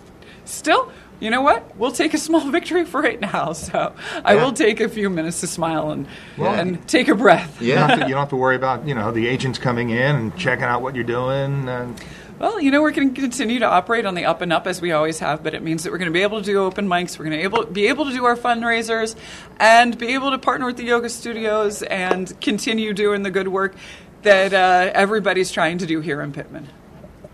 still, 0.46 0.91
you 1.20 1.30
know 1.30 1.44
what? 1.44 1.77
We'll 1.77 1.91
take 1.91 2.15
a 2.15 2.18
small 2.18 2.50
victory 2.58 2.84
for 2.84 3.00
right 3.00 3.22
now. 3.22 3.53
So 3.53 3.94
I 4.25 4.34
Yeah. 4.34 4.44
will 4.44 4.53
take 4.53 4.80
a 4.80 4.89
few 4.89 5.08
minutes 5.12 5.41
to 5.41 5.48
smile 5.48 5.91
and, 5.91 6.08
Well- 6.36 6.56
and 6.56 6.88
take 6.88 7.10
a 7.10 7.13
breath. 7.15 7.62
You 7.62 7.75
don't, 7.75 7.89
have 7.89 7.89
Yeah. 7.91 7.96
to, 8.06 8.10
you 8.10 8.13
don't 8.15 8.22
have 8.22 8.30
to 8.30 8.36
worry 8.38 8.56
about 8.56 8.88
you 8.88 8.96
know 8.96 9.12
the 9.12 9.27
agents 9.27 9.60
coming 9.60 9.91
in 9.91 10.15
and 10.15 10.36
checking 10.36 10.65
out 10.65 10.82
what 10.82 10.96
you're 10.96 11.03
doing. 11.03 11.70
And 11.70 12.01
Well, 12.42 12.60
you 12.60 12.72
know, 12.72 12.82
we're 12.82 12.90
going 12.90 13.14
to 13.14 13.22
continue 13.22 13.60
to 13.60 13.68
operate 13.68 14.04
on 14.08 14.16
the 14.16 14.26
up 14.26 14.42
and 14.42 14.52
up 14.52 14.66
as 14.66 14.82
we 14.82 14.92
always 14.94 15.20
have, 15.20 15.44
but 15.44 15.54
it 15.54 15.62
means 15.62 15.84
that 15.84 15.92
we're 15.92 16.00
going 16.00 16.10
to 16.10 16.14
be 16.14 16.24
able 16.24 16.40
to 16.40 16.44
do 16.44 16.58
open 16.58 16.88
mics, 16.88 17.20
we're 17.20 17.26
going 17.26 17.38
to 17.38 17.44
able, 17.44 17.66
be 17.68 17.86
able 17.86 18.06
to 18.06 18.12
do 18.12 18.26
our 18.26 18.36
fundraisers, 18.36 19.16
and 19.60 19.96
be 19.96 20.16
able 20.16 20.32
to 20.32 20.40
partner 20.40 20.66
with 20.66 20.78
the 20.78 20.84
yoga 20.84 21.08
studios 21.08 21.84
and 21.84 22.34
continue 22.42 22.94
doing 22.94 23.22
the 23.22 23.30
good 23.30 23.48
work. 23.48 23.76
that 24.24 24.54
uh, 24.54 24.90
everybody's 24.96 25.52
trying 25.52 25.78
to 25.78 25.86
do 25.86 26.02
here 26.02 26.20
in 26.20 26.34
Pitman. 26.34 26.68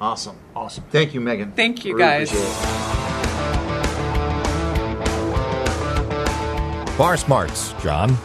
Awesome. 0.02 0.36
Awesome. 0.54 0.84
Thank 0.92 1.14
you, 1.14 1.22
Megan. 1.22 1.54
Thank 1.54 1.86
you, 1.86 1.96
Really 1.96 2.26
guys. 2.26 2.32
Bar 6.98 7.16
smarts, 7.16 7.74
John. 7.82 8.18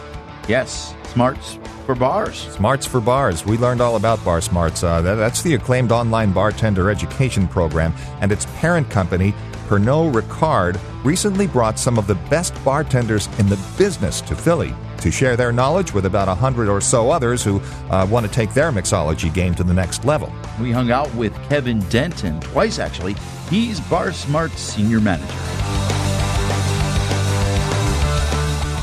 Yes, 0.49 0.97
smarts 1.05 1.59
for 1.83 1.95
bars. 1.95 2.37
Smarts 2.55 2.87
for 2.87 3.01
Bars. 3.01 3.45
We 3.45 3.59
learned 3.59 3.81
all 3.81 3.97
about 3.97 4.25
Bar 4.25 4.41
Smarts. 4.41 4.83
Uh, 4.83 5.01
that- 5.03 5.17
that's 5.17 5.43
the 5.43 5.55
acclaimed 5.55 5.93
online 5.93 6.33
bartender 6.33 6.91
education 6.91 7.47
program, 7.49 7.93
and 8.21 8.31
its 8.33 8.47
parent 8.59 8.89
company, 8.91 9.35
Pernod 9.69 10.13
Ricard, 10.13 10.79
recently 11.05 11.47
brought 11.47 11.79
some 11.79 11.99
of 11.99 12.07
the 12.07 12.15
best 12.31 12.53
bartenders 12.65 13.29
in 13.39 13.49
the 13.49 13.59
business 13.79 14.21
to 14.23 14.35
Philly 14.35 14.75
to 14.99 15.11
share 15.11 15.37
their 15.37 15.51
knowledge 15.53 15.93
with 15.93 16.07
about 16.07 16.29
a 16.29 16.35
hundred 16.35 16.69
or 16.69 16.81
so 16.81 17.11
others 17.11 17.43
who 17.43 17.61
uh, 17.91 18.07
want 18.09 18.25
to 18.25 18.31
take 18.31 18.55
their 18.55 18.71
mixology 18.71 19.33
game 19.33 19.55
to 19.55 19.65
the 19.65 19.75
next 19.75 20.05
level. 20.05 20.33
We 20.61 20.71
hung 20.71 20.91
out 20.93 21.13
with 21.17 21.35
Kevin 21.49 21.81
Denton 21.89 22.39
twice, 22.41 22.79
actually. 22.79 23.15
He's 23.51 23.81
Bar 23.81 24.13
Smart's 24.13 24.61
senior 24.61 25.01
manager. 25.01 25.35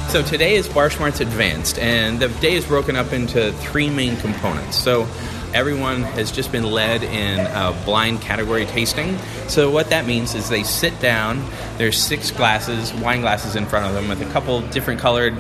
So 0.09 0.23
today 0.23 0.55
is 0.55 0.67
Bar 0.67 0.89
Smarts 0.89 1.19
Advanced, 1.19 1.77
and 1.77 2.19
the 2.19 2.29
day 2.29 2.53
is 2.53 2.65
broken 2.65 2.95
up 2.95 3.13
into 3.13 3.53
three 3.53 3.91
main 3.91 4.17
components. 4.17 4.75
So 4.75 5.07
everyone 5.53 6.01
has 6.01 6.31
just 6.31 6.51
been 6.51 6.63
led 6.63 7.03
in 7.03 7.41
a 7.41 7.79
blind 7.85 8.19
category 8.19 8.65
tasting. 8.65 9.19
So 9.47 9.69
what 9.69 9.91
that 9.91 10.07
means 10.07 10.33
is 10.33 10.49
they 10.49 10.63
sit 10.63 10.99
down. 10.99 11.47
There's 11.77 11.95
six 11.95 12.31
glasses, 12.31 12.91
wine 12.91 13.21
glasses 13.21 13.55
in 13.55 13.67
front 13.67 13.85
of 13.85 13.93
them 13.93 14.09
with 14.09 14.27
a 14.27 14.33
couple 14.33 14.61
different 14.69 14.99
colored 14.99 15.35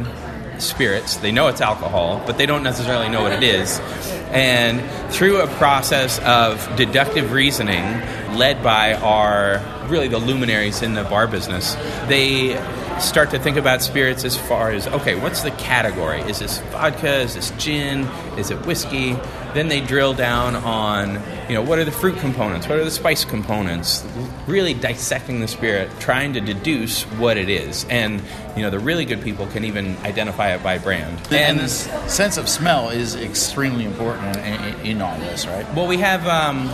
spirits. 0.59 1.15
They 1.17 1.31
know 1.31 1.47
it's 1.47 1.61
alcohol, 1.61 2.21
but 2.27 2.37
they 2.37 2.45
don't 2.45 2.61
necessarily 2.61 3.09
know 3.09 3.23
what 3.23 3.31
it 3.31 3.41
is. 3.41 3.79
And 4.29 5.11
through 5.11 5.41
a 5.41 5.47
process 5.47 6.19
of 6.19 6.75
deductive 6.75 7.31
reasoning 7.31 7.83
led 8.37 8.61
by 8.61 8.93
our 8.93 9.63
really 9.87 10.09
the 10.09 10.19
luminaries 10.19 10.83
in 10.83 10.93
the 10.93 11.05
bar 11.05 11.25
business, 11.25 11.73
they 12.07 12.53
start 13.01 13.31
to 13.31 13.39
think 13.39 13.57
about 13.57 13.81
spirits 13.81 14.23
as 14.23 14.37
far 14.37 14.71
as 14.71 14.87
okay, 14.87 15.15
what's 15.15 15.41
the 15.41 15.51
category? 15.51 16.21
Is 16.21 16.39
this 16.39 16.59
vodka? 16.71 17.19
Is 17.19 17.35
this 17.35 17.51
gin? 17.51 18.01
Is 18.37 18.51
it 18.51 18.65
whiskey? 18.65 19.13
Then 19.53 19.67
they 19.67 19.81
drill 19.81 20.13
down 20.13 20.55
on 20.55 21.21
you 21.47 21.55
know 21.55 21.61
what 21.61 21.79
are 21.79 21.85
the 21.85 21.91
fruit 21.91 22.17
components? 22.17 22.67
What 22.67 22.79
are 22.79 22.83
the 22.83 22.91
spice 22.91 23.25
components? 23.25 24.05
Really 24.47 24.73
dissecting 24.73 25.39
the 25.39 25.47
spirit, 25.47 25.89
trying 25.99 26.33
to 26.33 26.41
deduce 26.41 27.03
what 27.03 27.37
it 27.37 27.49
is. 27.49 27.85
And 27.89 28.21
you 28.55 28.61
know 28.61 28.69
the 28.69 28.79
really 28.79 29.05
good 29.05 29.21
people 29.21 29.47
can 29.47 29.65
even 29.65 29.97
identify 29.97 30.53
it 30.53 30.61
by 30.63 30.77
brand. 30.77 31.19
And 31.31 31.59
this 31.59 31.89
sense 32.07 32.37
of 32.37 32.47
smell 32.47 32.89
is 32.89 33.15
extremely 33.15 33.85
important 33.85 34.37
in, 34.37 34.85
in 34.85 35.01
all 35.01 35.17
this, 35.19 35.47
right? 35.47 35.65
Well, 35.73 35.87
we 35.87 35.97
have 35.97 36.27
um, 36.27 36.67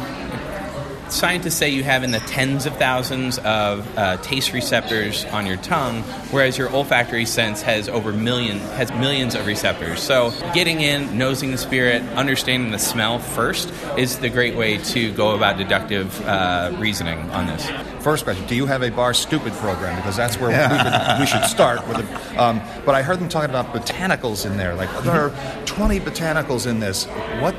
scientists 1.10 1.56
say 1.56 1.70
you 1.70 1.84
have 1.84 2.04
in 2.04 2.12
the 2.12 2.20
tens 2.20 2.66
of 2.66 2.76
thousands 2.78 3.38
of 3.40 3.98
uh, 3.98 4.18
taste 4.18 4.54
receptors 4.54 5.26
on 5.26 5.46
your 5.46 5.58
tongue, 5.58 6.02
whereas 6.32 6.58
your 6.58 6.70
olfactory 6.72 7.26
sense 7.26 7.62
has 7.62 7.88
over 7.90 8.12
million 8.12 8.60
has 8.60 8.92
millions 8.92 9.36
of 9.36 9.46
receptors. 9.46 10.02
So, 10.02 10.32
getting 10.54 10.82
in, 10.82 11.18
nosing 11.18 11.52
the 11.52 11.58
spirit, 11.58 12.02
understanding 12.14 12.72
the 12.72 12.80
smell 12.80 13.20
first 13.20 13.72
is 13.98 14.20
the 14.20 14.30
great 14.30 14.56
way 14.56 14.78
to 14.78 15.12
go 15.14 15.36
about 15.36 15.58
deductive 15.58 16.20
uh, 16.26 16.76
reasoning 16.78 17.20
on 17.32 17.48
this. 17.48 17.70
First 18.04 18.24
question: 18.24 18.46
Do 18.48 18.56
you 18.56 18.66
have 18.66 18.84
a 18.84 18.92
bar 18.92 19.14
stupid 19.14 19.54
program? 19.54 19.96
Because 19.96 20.16
that's 20.16 20.40
where 20.40 20.50
we, 20.50 20.56
would, 20.76 21.20
we 21.20 21.26
should 21.26 21.46
start 21.46 21.88
with 21.88 22.00
it. 22.00 22.38
Um, 22.38 22.62
but 22.86 22.96
I 22.96 23.02
heard 23.02 23.20
them 23.20 23.30
talking 23.30 23.50
about 23.50 23.74
botanicals 23.74 24.46
in 24.46 24.58
there. 24.58 24.76
Like 24.76 24.90
there 25.04 25.30
are 25.30 25.66
20 25.66 26.00
botanicals 26.00 26.68
in 26.68 26.80
this. 26.80 27.06
What 27.40 27.56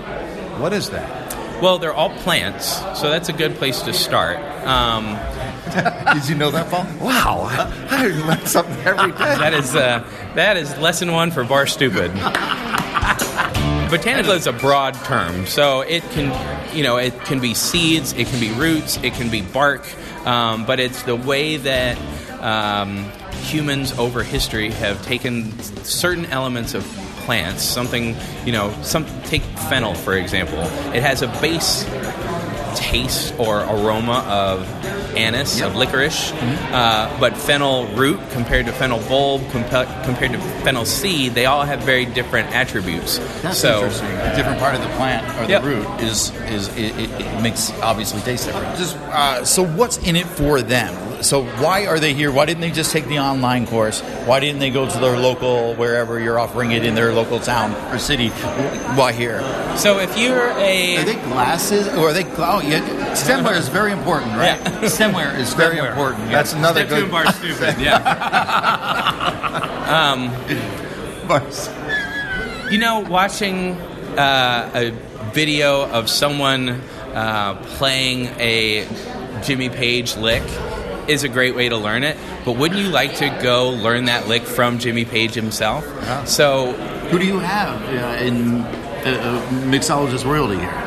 what 0.58 0.72
is 0.72 0.90
that? 0.90 1.25
Well, 1.62 1.78
they're 1.78 1.94
all 1.94 2.10
plants, 2.10 2.76
so 3.00 3.08
that's 3.08 3.28
a 3.30 3.32
good 3.32 3.54
place 3.54 3.80
to 3.82 3.92
start. 3.92 4.38
Um, 4.66 5.04
Did 6.14 6.28
you 6.28 6.34
know 6.34 6.50
that, 6.50 6.70
Paul? 6.70 6.86
Wow. 7.00 7.48
I 7.90 8.06
learn 8.08 8.46
something 8.46 8.76
every 8.84 9.12
day. 9.12 9.18
that 9.18 9.54
is 9.54 9.74
uh, 9.74 10.04
that 10.34 10.56
is 10.56 10.76
lesson 10.78 11.12
one 11.12 11.30
for 11.30 11.44
Bar 11.44 11.66
Stupid. 11.66 12.12
Botanical 13.90 14.32
is 14.32 14.46
a 14.46 14.52
broad 14.52 14.94
term, 15.04 15.46
so 15.46 15.80
it 15.80 16.02
can, 16.10 16.76
you 16.76 16.82
know, 16.82 16.96
it 16.96 17.18
can 17.20 17.40
be 17.40 17.54
seeds, 17.54 18.12
it 18.12 18.26
can 18.26 18.40
be 18.40 18.52
roots, 18.52 18.98
it 19.02 19.14
can 19.14 19.30
be 19.30 19.42
bark, 19.42 19.86
um, 20.26 20.66
but 20.66 20.80
it's 20.80 21.04
the 21.04 21.14
way 21.14 21.56
that 21.56 21.96
um, 22.42 23.08
humans 23.44 23.96
over 23.96 24.22
history 24.24 24.70
have 24.70 25.02
taken 25.04 25.56
certain 25.84 26.26
elements 26.26 26.74
of 26.74 26.84
plants, 27.26 27.62
something, 27.62 28.16
you 28.46 28.52
know, 28.52 28.72
some 28.82 29.04
take 29.24 29.42
fennel 29.68 29.94
for 29.94 30.14
example. 30.14 30.60
It 30.94 31.02
has 31.02 31.22
a 31.22 31.28
base 31.42 31.84
taste 32.76 33.34
or 33.38 33.60
aroma 33.60 34.24
of 34.28 34.66
anise, 35.16 35.60
of 35.62 35.74
licorice, 35.74 36.30
uh, 36.32 37.14
but 37.18 37.36
fennel 37.36 37.86
root 37.96 38.20
compared 38.32 38.66
to 38.66 38.72
fennel 38.72 39.00
bulb, 39.08 39.40
compa- 39.48 40.04
compared 40.04 40.32
to 40.32 40.38
fennel 40.62 40.84
seed, 40.84 41.32
they 41.32 41.46
all 41.46 41.64
have 41.64 41.80
very 41.82 42.04
different 42.04 42.54
attributes. 42.54 43.18
That's 43.42 43.58
so, 43.58 43.76
interesting. 43.78 44.08
A 44.08 44.36
different 44.36 44.58
part 44.58 44.74
of 44.74 44.82
the 44.82 44.88
plant 44.88 45.26
or 45.40 45.46
the 45.46 45.52
Yep. 45.52 45.64
root 45.64 45.86
is 46.02 46.30
is 46.50 46.68
it, 46.76 46.94
it, 46.98 47.10
it 47.20 47.42
makes 47.42 47.72
obviously 47.80 48.20
taste 48.20 48.46
different. 48.46 48.76
Just 48.76 48.96
uh, 48.96 49.42
so, 49.44 49.64
what's 49.66 49.96
in 49.98 50.14
it 50.16 50.26
for 50.26 50.60
them? 50.60 50.94
So, 51.22 51.44
why 51.44 51.86
are 51.86 51.98
they 51.98 52.12
here? 52.14 52.30
Why 52.30 52.44
didn't 52.44 52.60
they 52.60 52.70
just 52.70 52.92
take 52.92 53.06
the 53.08 53.18
online 53.18 53.66
course? 53.66 54.00
Why 54.26 54.38
didn't 54.40 54.60
they 54.60 54.70
go 54.70 54.88
to 54.88 54.98
their 54.98 55.18
local 55.18 55.74
wherever 55.74 56.20
you're 56.20 56.38
offering 56.38 56.72
it 56.72 56.84
in 56.84 56.94
their 56.94 57.12
local 57.12 57.40
town 57.40 57.72
or 57.92 57.98
city? 57.98 58.28
Why 58.28 59.12
here? 59.12 59.40
So, 59.76 59.98
if 59.98 60.16
you're 60.18 60.50
a 60.50 60.96
Are 60.98 61.04
they 61.04 61.14
glasses 61.14 61.88
or 61.88 62.10
are 62.10 62.12
they? 62.12 62.24
Oh, 62.36 62.60
yeah. 62.60 62.80
Stemware 63.14 63.56
is 63.56 63.68
very 63.68 63.92
important, 63.92 64.32
right? 64.32 64.60
Yeah. 64.60 64.80
Stemware 64.82 65.36
is 65.38 65.54
very 65.54 65.76
Stemware. 65.76 65.90
important. 65.90 66.28
That's 66.30 66.52
another 66.52 66.86
Step 66.86 67.00
good. 67.00 67.10
bar 67.10 67.26
stupid, 67.32 67.78
yeah. 67.80 67.96
um, 70.12 70.30
Bars. 71.28 71.70
You 72.70 72.78
know, 72.78 73.00
watching 73.00 73.72
uh, 74.18 74.70
a 74.74 74.90
video 75.32 75.88
of 75.90 76.08
someone 76.10 76.80
uh, 77.14 77.54
playing 77.78 78.26
a 78.38 78.86
Jimmy 79.42 79.68
Page 79.68 80.16
lick 80.16 80.42
is 81.08 81.24
a 81.24 81.28
great 81.28 81.54
way 81.54 81.68
to 81.68 81.76
learn 81.76 82.02
it. 82.04 82.16
But 82.44 82.52
wouldn't 82.52 82.80
you 82.80 82.88
like 82.88 83.16
to 83.16 83.28
go 83.42 83.70
learn 83.70 84.06
that 84.06 84.28
lick 84.28 84.42
from 84.42 84.78
Jimmy 84.78 85.04
Page 85.04 85.34
himself? 85.34 85.84
So, 86.28 86.72
Who 87.10 87.18
do 87.18 87.26
you 87.26 87.38
have 87.38 87.80
uh, 87.82 88.24
in 88.24 88.60
uh, 88.62 88.64
uh, 89.06 89.48
mixologist 89.70 90.24
royalty 90.24 90.58
here? 90.58 90.85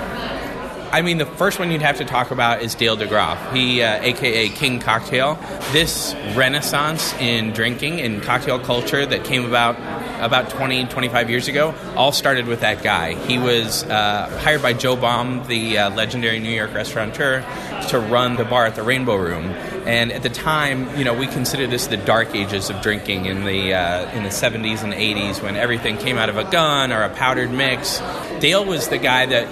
I 0.92 1.04
mean, 1.04 1.20
the 1.20 1.26
first 1.26 1.60
one 1.60 1.70
you'd 1.70 1.84
have 1.84 1.98
to 1.98 2.06
talk 2.06 2.32
about 2.32 2.64
is 2.64 2.74
Dale 2.74 2.98
DeGroff. 2.98 3.54
He, 3.54 3.84
uh, 3.84 4.02
aka 4.02 4.50
King 4.50 4.80
Cocktail. 4.80 5.36
This 5.72 6.16
renaissance 6.36 7.14
in 7.16 7.52
drinking 7.52 8.02
and 8.02 8.24
cocktail 8.24 8.60
culture 8.60 9.06
that 9.06 9.24
came 9.24 9.46
about 9.46 9.78
about 10.20 10.50
20, 10.50 10.86
25 10.86 11.30
years 11.30 11.48
ago 11.48 11.74
all 11.96 12.12
started 12.12 12.48
with 12.48 12.62
that 12.62 12.84
guy. 12.84 13.14
He 13.28 13.38
was 13.38 13.84
uh, 13.84 14.30
hired 14.42 14.62
by 14.62 14.74
Joe 14.74 14.96
Baum, 14.96 15.48
the 15.48 15.78
uh, 15.78 15.90
legendary 15.92 16.40
New 16.40 16.50
York 16.50 16.74
restaurateur, 16.74 17.42
to 17.90 18.00
run 18.00 18.36
the 18.36 18.44
bar 18.44 18.66
at 18.66 18.76
the 18.76 18.84
Rainbow 18.84 19.16
Room. 19.16 19.46
And 19.86 20.12
at 20.12 20.24
the 20.24 20.30
time, 20.30 20.98
you 20.98 21.06
know, 21.06 21.14
we 21.14 21.28
considered 21.28 21.70
this 21.70 21.88
the 21.88 21.98
dark 21.98 22.36
ages 22.36 22.70
of 22.70 22.82
drinking 22.82 23.26
in 23.26 23.46
the 23.46 23.74
uh, 23.74 24.12
in 24.12 24.24
the 24.24 24.30
70s 24.30 24.84
and 24.84 24.94
80s 24.94 25.42
when 25.42 25.56
everything 25.56 25.98
came 25.98 26.18
out 26.18 26.30
of 26.30 26.38
a 26.38 26.44
gun 26.44 26.92
or 26.92 27.04
a 27.04 27.10
powdered 27.10 27.52
mix. 27.52 28.00
Dale 28.40 28.66
was 28.66 28.90
the 28.90 28.98
guy 28.98 29.26
that 29.28 29.48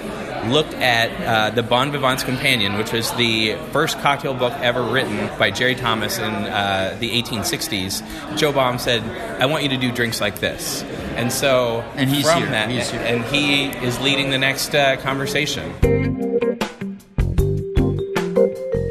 looked 0.51 0.73
at 0.75 1.09
uh, 1.21 1.49
the 1.55 1.63
Bon 1.63 1.91
Vivant's 1.91 2.23
Companion, 2.23 2.77
which 2.77 2.91
was 2.91 3.11
the 3.13 3.55
first 3.71 3.99
cocktail 3.99 4.33
book 4.33 4.53
ever 4.61 4.81
written 4.83 5.29
by 5.37 5.51
Jerry 5.51 5.75
Thomas 5.75 6.17
in 6.17 6.23
uh, 6.25 6.95
the 6.99 7.09
1860s. 7.21 8.37
Joe 8.37 8.51
Baum 8.51 8.79
said, 8.79 9.03
"I 9.41 9.45
want 9.45 9.63
you 9.63 9.69
to 9.69 9.77
do 9.77 9.91
drinks 9.91 10.19
like 10.21 10.39
this," 10.39 10.83
and 11.15 11.31
so 11.31 11.81
And 11.95 12.09
he's 12.09 12.25
from 12.25 12.43
here. 12.43 12.51
that, 12.51 12.69
He's 12.69 12.89
here. 12.89 13.01
and 13.01 13.23
he 13.25 13.65
is 13.85 13.99
leading 14.01 14.29
the 14.29 14.37
next 14.37 14.73
uh, 14.75 14.97
conversation. 14.97 15.73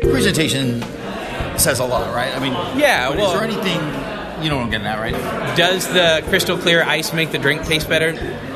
Presentation 0.02 0.82
says 1.58 1.78
a 1.80 1.84
lot, 1.84 2.14
right? 2.14 2.34
I 2.34 2.38
mean, 2.38 2.52
Yeah, 2.78 3.10
well- 3.10 3.26
is 3.26 3.32
there 3.32 3.42
anything 3.44 3.80
you 4.42 4.50
know 4.50 4.56
what 4.56 4.64
I'm 4.64 4.70
getting 4.70 4.86
at, 4.86 4.98
right? 4.98 5.56
Does 5.56 5.88
the 5.88 6.22
crystal 6.28 6.58
clear 6.58 6.82
ice 6.82 7.12
make 7.14 7.32
the 7.32 7.38
drink 7.38 7.64
taste 7.64 7.88
better? 7.88 8.12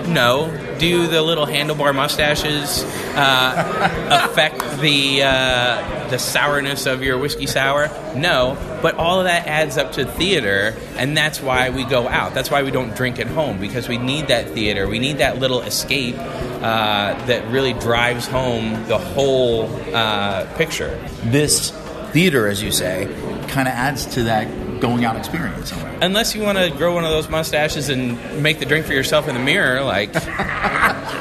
No. 0.08 0.76
Do 0.78 1.06
the 1.06 1.22
little 1.22 1.46
handlebar 1.46 1.94
mustaches 1.94 2.84
uh, 3.14 4.28
affect 4.30 4.60
the 4.80 5.22
uh, 5.22 6.08
the 6.08 6.18
sourness 6.18 6.86
of 6.86 7.02
your 7.02 7.18
whiskey 7.18 7.46
sour? 7.46 7.88
No. 8.16 8.56
But 8.82 8.94
all 8.94 9.18
of 9.18 9.24
that 9.24 9.46
adds 9.46 9.76
up 9.76 9.92
to 9.92 10.04
theater, 10.06 10.74
and 10.96 11.16
that's 11.16 11.40
why 11.40 11.70
we 11.70 11.84
go 11.84 12.08
out. 12.08 12.32
That's 12.32 12.50
why 12.50 12.62
we 12.62 12.70
don't 12.70 12.94
drink 12.96 13.18
at 13.18 13.26
home 13.26 13.58
because 13.60 13.88
we 13.88 13.98
need 13.98 14.28
that 14.28 14.50
theater. 14.50 14.88
We 14.88 14.98
need 14.98 15.18
that 15.18 15.38
little 15.38 15.60
escape 15.62 16.16
uh, 16.18 17.26
that 17.26 17.46
really 17.50 17.74
drives 17.74 18.26
home 18.26 18.86
the 18.86 18.98
whole 18.98 19.68
uh, 19.94 20.46
picture. 20.56 20.98
This 21.24 21.70
theater, 22.12 22.48
as 22.48 22.62
you 22.62 22.72
say, 22.72 23.06
kind 23.48 23.68
of 23.68 23.74
adds 23.74 24.06
to 24.14 24.24
that 24.24 24.48
going 24.80 25.04
out 25.04 25.16
experience. 25.16 25.70
Somewhere. 25.70 25.98
Unless 26.02 26.34
you 26.34 26.42
want 26.42 26.58
to 26.58 26.70
grow 26.70 26.94
one 26.94 27.04
of 27.04 27.10
those 27.10 27.28
mustaches 27.28 27.88
and 27.88 28.42
make 28.42 28.58
the 28.58 28.64
drink 28.66 28.86
for 28.86 28.92
yourself 28.92 29.28
in 29.28 29.34
the 29.34 29.40
mirror, 29.40 29.82
like 29.82 30.10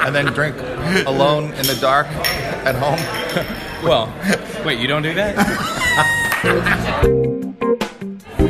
And 0.00 0.14
then 0.14 0.26
drink 0.26 0.56
alone 1.06 1.52
in 1.52 1.66
the 1.66 1.76
dark 1.80 2.06
at 2.08 2.74
home? 2.74 2.98
Well, 3.82 4.12
wait, 4.62 4.78
you 4.78 4.86
don't 4.86 5.00
do 5.02 5.14
that? 5.14 5.34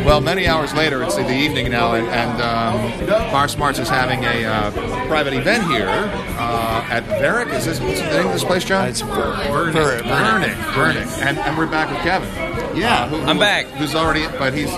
Well, 0.05 0.21
many 0.21 0.49
hours 0.49 0.73
later, 0.75 1.03
it's 1.05 1.15
the 1.15 1.31
evening 1.31 1.71
now, 1.71 1.93
and, 1.95 2.07
and 2.09 2.43
um, 2.43 3.07
Bar 3.31 3.47
Smarts 3.47 3.79
is 3.79 3.89
having 3.89 4.25
a 4.25 4.45
uh, 4.45 4.71
private 5.07 5.35
event 5.35 5.63
here 5.71 5.87
uh, 5.89 6.85
at 6.91 7.05
Veric. 7.05 7.53
Is 7.55 7.67
this 7.67 7.79
what's 7.81 8.01
the 8.01 8.07
name 8.07 8.27
of 8.27 8.33
this 8.33 8.43
place, 8.43 8.65
John? 8.65 8.89
It's 8.89 9.03
Vernick. 9.03 9.73
Vernick. 9.73 10.55
Vernick. 10.73 11.23
And, 11.23 11.39
and 11.39 11.57
we're 11.57 11.67
back 11.67 11.91
with 11.91 12.01
Kevin. 12.01 12.29
Yeah. 12.77 13.09
Who- 13.09 13.21
I'm 13.21 13.39
back. 13.39 13.67
Who's 13.67 13.95
already, 13.95 14.27
but 14.37 14.53
he's 14.53 14.71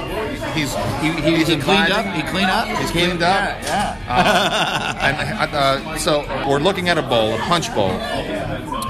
he's 0.54 0.74
he, 1.00 1.36
he's 1.36 1.48
He 1.48 1.56
cleaned 1.56 1.92
up. 1.92 2.06
He 2.14 2.22
cleaned 2.22 2.50
up. 2.50 2.68
He's 2.78 2.90
cleaned 2.90 3.22
up. 3.22 3.62
Yeah. 3.62 3.98
yeah. 4.06 4.98
And 5.42 5.54
uh, 5.54 5.98
so 5.98 6.20
we're 6.48 6.60
looking 6.60 6.88
at 6.88 6.96
a 6.98 7.02
bowl, 7.02 7.34
a 7.34 7.38
punch 7.38 7.74
bowl. 7.74 7.90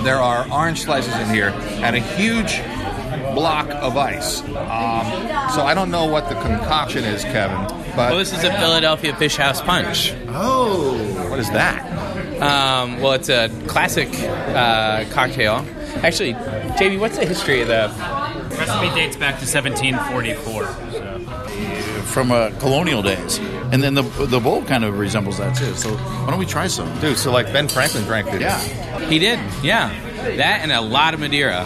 There 0.02 0.19
are 0.21 0.50
orange 0.52 0.83
slices 0.83 1.14
in 1.14 1.28
here 1.31 1.49
and 1.83 1.97
a 1.97 2.00
huge 2.00 2.61
block 3.35 3.69
of 3.71 3.97
ice. 3.97 4.40
Um, 4.42 5.07
so 5.54 5.62
I 5.62 5.73
don't 5.75 5.90
know 5.90 6.04
what 6.07 6.28
the 6.28 6.35
concoction 6.35 7.04
is, 7.04 7.23
Kevin. 7.25 7.57
But 7.97 8.11
Well, 8.11 8.19
this 8.19 8.33
is 8.33 8.45
a 8.45 8.52
Philadelphia 8.59 9.14
Fish 9.16 9.37
House 9.37 9.61
Punch. 9.62 10.12
oh, 10.28 10.95
what 11.31 11.38
is 11.38 11.50
that? 11.50 11.81
Um, 12.42 13.00
well, 13.00 13.12
it's 13.12 13.28
a 13.28 13.49
classic 13.69 14.09
uh, 14.19 15.04
cocktail. 15.11 15.64
Actually, 16.02 16.35
JB, 16.35 16.99
what's 16.99 17.16
the 17.19 17.26
history 17.26 17.61
of 17.61 17.69
the? 17.69 17.90
Recipe 18.59 18.95
dates 18.95 19.16
back 19.16 19.38
to 19.38 19.47
1744. 19.47 20.92
So. 22.12 22.23
From 22.23 22.31
uh, 22.31 22.50
colonial 22.61 23.02
days, 23.02 23.38
and 23.73 23.83
then 23.83 23.95
the 23.95 24.02
the 24.02 24.38
bowl 24.38 24.62
kind 24.64 24.85
of 24.85 24.99
resembles 24.99 25.38
that 25.38 25.57
too. 25.57 25.75
So 25.75 25.90
why 25.95 26.26
don't 26.31 26.38
we 26.38 26.47
try 26.47 26.66
some? 26.69 26.88
Dude, 27.00 27.16
so 27.19 27.33
like 27.33 27.47
Ben 27.52 27.69
Franklin 27.69 28.04
drank 28.04 28.31
this. 28.31 28.40
Yeah. 28.40 28.59
He 29.09 29.19
did, 29.19 29.38
yeah. 29.62 29.88
That 30.37 30.61
and 30.62 30.71
a 30.71 30.81
lot 30.81 31.14
of 31.14 31.21
Madeira. 31.21 31.64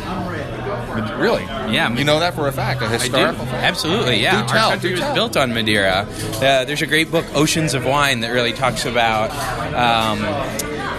Really? 1.19 1.43
Yeah, 1.43 1.93
You 1.93 2.05
know 2.05 2.21
that 2.21 2.35
for 2.35 2.49
a 2.49 2.53
fact, 2.53 2.81
a 2.81 2.87
I 2.87 2.89
do. 2.89 2.95
historical 2.95 3.45
fact? 3.47 3.65
Absolutely, 3.65 4.23
yeah. 4.23 4.43
Do 4.43 4.49
tell, 4.49 4.65
Our 4.67 4.71
country 4.73 4.89
do 4.91 4.95
was 4.95 5.01
tell. 5.01 5.15
built 5.15 5.37
on 5.37 5.53
Madeira. 5.53 6.07
Uh, 6.41 6.65
there's 6.65 6.81
a 6.83 6.87
great 6.87 7.11
book, 7.11 7.25
Oceans 7.35 7.75
of 7.75 7.85
Wine, 7.85 8.21
that 8.21 8.31
really 8.31 8.53
talks 8.53 8.85
about 8.87 9.31
um, 9.75 10.19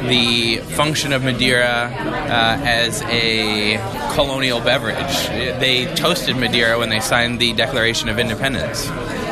the 0.07 0.57
function 0.75 1.13
of 1.13 1.23
Madeira 1.23 1.91
uh, 1.91 2.61
as 2.63 3.01
a 3.03 3.77
colonial 4.13 4.59
beverage. 4.59 5.27
They 5.59 5.93
toasted 5.95 6.35
Madeira 6.37 6.79
when 6.79 6.89
they 6.89 6.99
signed 6.99 7.39
the 7.39 7.53
Declaration 7.53 8.09
of 8.09 8.19
Independence, 8.19 8.87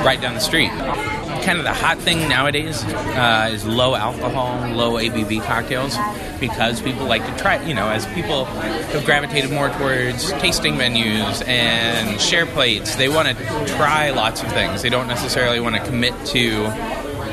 right 0.05 0.19
down 0.21 0.33
the 0.33 0.39
street. 0.39 0.69
Kind 0.69 1.59
of 1.59 1.63
the 1.63 1.73
hot 1.73 1.97
thing 1.99 2.27
nowadays 2.27 2.83
uh, 2.83 3.49
is 3.51 3.65
low 3.65 3.95
alcohol, 3.95 4.67
low 4.71 4.93
ABV 4.93 5.43
cocktails 5.45 5.95
because 6.39 6.81
people 6.81 7.05
like 7.05 7.25
to 7.25 7.41
try. 7.41 7.63
You 7.65 7.73
know, 7.73 7.89
as 7.89 8.05
people 8.07 8.45
have 8.45 9.05
gravitated 9.05 9.51
more 9.51 9.69
towards 9.69 10.31
tasting 10.33 10.77
menus 10.77 11.41
and 11.45 12.19
share 12.19 12.45
plates, 12.45 12.95
they 12.95 13.09
want 13.09 13.27
to 13.27 13.33
try 13.75 14.09
lots 14.11 14.41
of 14.41 14.51
things. 14.53 14.81
They 14.81 14.89
don't 14.89 15.07
necessarily 15.07 15.59
want 15.59 15.75
to 15.75 15.83
commit 15.85 16.13
to 16.27 16.65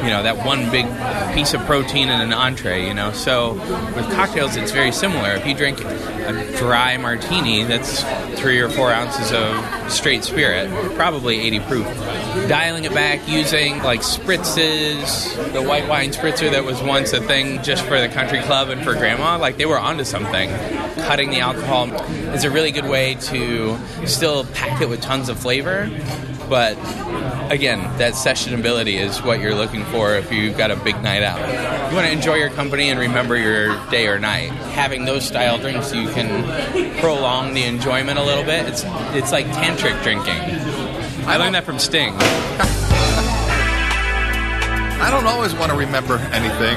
you 0.03 0.11
know 0.11 0.23
that 0.23 0.45
one 0.45 0.71
big 0.71 0.87
piece 1.35 1.55
of 1.55 1.61
protein 1.63 2.09
in 2.09 2.21
an 2.21 2.33
entree 2.33 2.87
you 2.87 2.95
know? 2.95 3.13
So 3.13 3.55
with 3.95 4.11
cocktails 4.13 4.57
it's 4.57 4.73
very 4.73 4.93
similar. 4.93 5.31
If 5.31 5.47
you 5.47 5.55
drink 5.55 5.81
a 5.81 6.57
dry 6.59 6.97
martini 6.97 7.65
that's 7.65 8.03
three 8.41 8.61
or 8.61 8.69
four 8.69 8.93
ounces 8.93 9.33
of 9.33 9.93
straight 9.93 10.25
spirit 10.25 10.71
probably 10.97 11.41
80 11.41 11.61
proof. 11.61 11.87
Dialing 12.49 12.85
it 12.85 12.95
back 12.95 13.27
using 13.29 13.79
like 13.83 14.01
spritzes 14.01 15.53
the 15.53 15.63
white 15.63 15.89
wine 15.89 16.11
spritzer 16.11 16.51
that 16.51 16.65
was 16.65 16.83
once 16.83 17.13
a 17.13 17.21
thing 17.21 17.63
just 17.63 17.85
for 17.85 18.01
the 18.01 18.09
country 18.09 18.41
club 18.41 18.69
and 18.71 18.83
for 18.83 18.95
grandma 18.95 19.39
like 19.39 19.57
they 19.57 19.67
were 19.67 19.79
onto 19.79 20.05
something. 20.05 20.51
Cutting 21.05 21.31
the 21.31 21.41
alcohol 21.41 21.93
is 22.35 22.45
a 22.45 22.51
really 22.51 22.71
good 22.71 22.87
way 22.87 23.15
to 23.15 23.79
still 24.07 24.45
pack 24.47 24.81
it 24.81 24.89
with 24.89 25.01
tons 25.01 25.29
of 25.29 25.39
flavor 25.39 25.89
but 26.49 26.77
again, 27.51 27.81
that 27.99 28.15
sessionability 28.15 28.99
is 28.99 29.23
what 29.23 29.41
you're 29.41 29.55
looking 29.55 29.85
for 29.87 30.15
if 30.15 30.33
you've 30.33 30.57
got 30.57 30.71
a 30.71 30.77
big 30.77 31.01
night 31.03 31.23
out. 31.23 31.39
You 31.91 31.97
want 31.97 32.07
to 32.07 32.13
enjoy 32.13 32.37
your 32.37 32.51
company 32.51 32.91
and 32.91 32.99
remember 32.99 33.37
your 33.37 33.75
day 33.91 34.07
or 34.07 34.19
night. 34.19 34.51
Having 34.73 35.05
those 35.05 35.25
style 35.27 35.59
drinks, 35.59 35.93
you 35.95 36.09
can 36.11 36.99
prolong 37.01 37.55
the 37.55 37.65
enjoyment 37.65 38.19
a 38.19 38.23
little 38.23 38.45
bit. 38.45 38.67
It's 38.67 38.85
it's 39.15 39.33
like 39.33 39.47
tantric 39.47 40.03
drinking. 40.03 40.41
I 41.27 41.37
learned 41.37 41.55
that 41.55 41.65
from 41.65 41.79
Sting. 41.79 42.15
I 45.01 45.11
don't 45.11 45.27
always 45.27 45.55
want 45.55 45.71
to 45.73 45.77
remember 45.77 46.17
anything. 46.33 46.77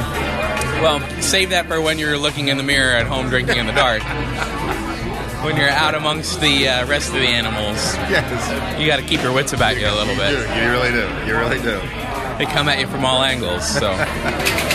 Well, 0.82 1.00
save 1.22 1.52
that 1.52 1.68
for 1.68 1.80
when 1.80 2.00
you're 2.00 2.18
looking 2.18 2.50
in 2.50 2.58
the 2.58 2.64
mirror 2.64 2.96
at 2.96 3.06
home 3.06 3.30
drinking 3.30 3.58
in 3.58 3.66
the 3.66 3.72
dark. 3.72 4.02
When 5.46 5.58
you're 5.58 5.70
out 5.70 5.94
amongst 5.94 6.42
the 6.42 6.68
uh, 6.68 6.88
rest 6.88 7.10
of 7.10 7.14
the 7.14 7.28
animals, 7.28 7.78
Yes. 8.10 8.80
you 8.82 8.88
got 8.88 8.98
to 8.98 9.04
keep 9.04 9.22
your 9.22 9.32
wits 9.32 9.54
about 9.54 9.78
you 9.78 9.86
a 9.88 9.94
little 9.94 10.16
You, 10.16 10.20
bit. 10.20 10.32
do. 10.32 10.60
you 10.60 10.72
really 10.72 10.92
do. 10.92 11.08
You 11.28 11.38
really 11.38 11.62
do. 11.62 11.80
They 12.40 12.46
come 12.52 12.68
at 12.68 12.80
you 12.80 12.88
from 12.88 13.06
all 13.06 13.22
angles. 13.24 13.64
So. 13.64 13.94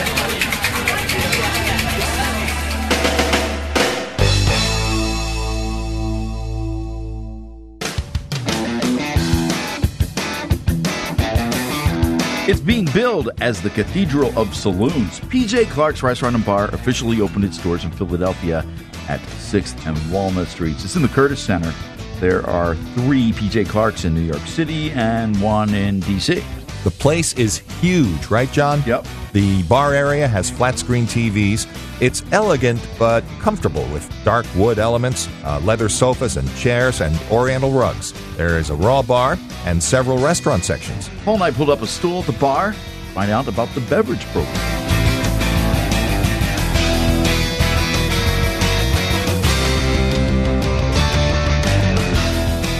It's 12.48 12.60
being 12.60 12.86
billed 12.86 13.30
as 13.40 13.62
the 13.62 13.70
Cathedral 13.70 14.36
of 14.36 14.56
Saloons. 14.56 15.20
PJ 15.20 15.66
Clarke's 15.70 16.02
Restaurant 16.02 16.34
and 16.34 16.44
Bar 16.44 16.66
officially 16.74 17.20
opened 17.20 17.44
its 17.44 17.58
doors 17.58 17.84
in 17.84 17.92
Philadelphia 17.92 18.66
at 19.10 19.20
6th 19.20 19.86
and 19.86 20.12
Walnut 20.12 20.46
Streets. 20.46 20.84
It's 20.84 20.94
in 20.94 21.02
the 21.02 21.08
Curtis 21.08 21.42
Center. 21.42 21.74
There 22.20 22.46
are 22.48 22.76
three 22.94 23.32
PJ 23.32 23.68
Clarke's 23.68 24.04
in 24.04 24.14
New 24.14 24.20
York 24.20 24.46
City 24.46 24.92
and 24.92 25.40
one 25.42 25.74
in 25.74 26.00
D.C. 26.00 26.44
The 26.84 26.90
place 26.90 27.34
is 27.34 27.58
huge, 27.80 28.30
right, 28.30 28.50
John? 28.52 28.82
Yep. 28.86 29.06
The 29.32 29.62
bar 29.64 29.92
area 29.94 30.28
has 30.28 30.48
flat 30.50 30.78
screen 30.78 31.06
TVs. 31.06 31.66
It's 32.00 32.22
elegant 32.30 32.80
but 32.98 33.24
comfortable 33.40 33.84
with 33.88 34.10
dark 34.24 34.46
wood 34.54 34.78
elements, 34.78 35.28
uh, 35.44 35.60
leather 35.60 35.88
sofas 35.88 36.36
and 36.36 36.48
chairs, 36.56 37.00
and 37.00 37.18
oriental 37.30 37.72
rugs. 37.72 38.14
There 38.36 38.58
is 38.58 38.70
a 38.70 38.76
raw 38.76 39.02
bar 39.02 39.36
and 39.66 39.82
several 39.82 40.18
restaurant 40.18 40.64
sections. 40.64 41.10
Paul 41.24 41.34
and 41.34 41.42
I 41.42 41.50
pulled 41.50 41.70
up 41.70 41.82
a 41.82 41.86
stool 41.86 42.20
at 42.20 42.26
the 42.26 42.32
bar, 42.34 42.72
find 43.14 43.30
out 43.30 43.48
about 43.48 43.68
the 43.74 43.80
beverage 43.82 44.24
program. 44.26 44.69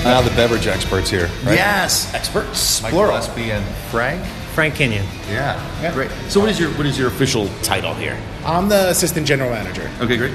Now 0.05 0.23
the 0.23 0.31
beverage 0.31 0.67
experts 0.67 1.11
here, 1.11 1.27
right? 1.45 1.55
Yes, 1.55 2.13
experts. 2.15 2.83
Mike 2.83 2.93
Plural. 2.93 3.13
Gillespie 3.13 3.51
and 3.53 3.65
Frank. 3.91 4.25
Frank 4.55 4.75
Kenyon. 4.75 5.05
Yeah. 5.29 5.93
Great. 5.93 6.11
So 6.29 6.41
what 6.41 6.49
is 6.49 6.59
your 6.59 6.71
what 6.73 6.87
is 6.87 6.99
your 6.99 7.09
official 7.09 7.49
title 7.63 7.95
here? 7.95 8.19
I'm 8.45 8.69
the 8.69 8.89
assistant 8.91 9.27
general 9.27 9.51
manager. 9.51 9.89
Okay, 10.01 10.17
great. 10.17 10.35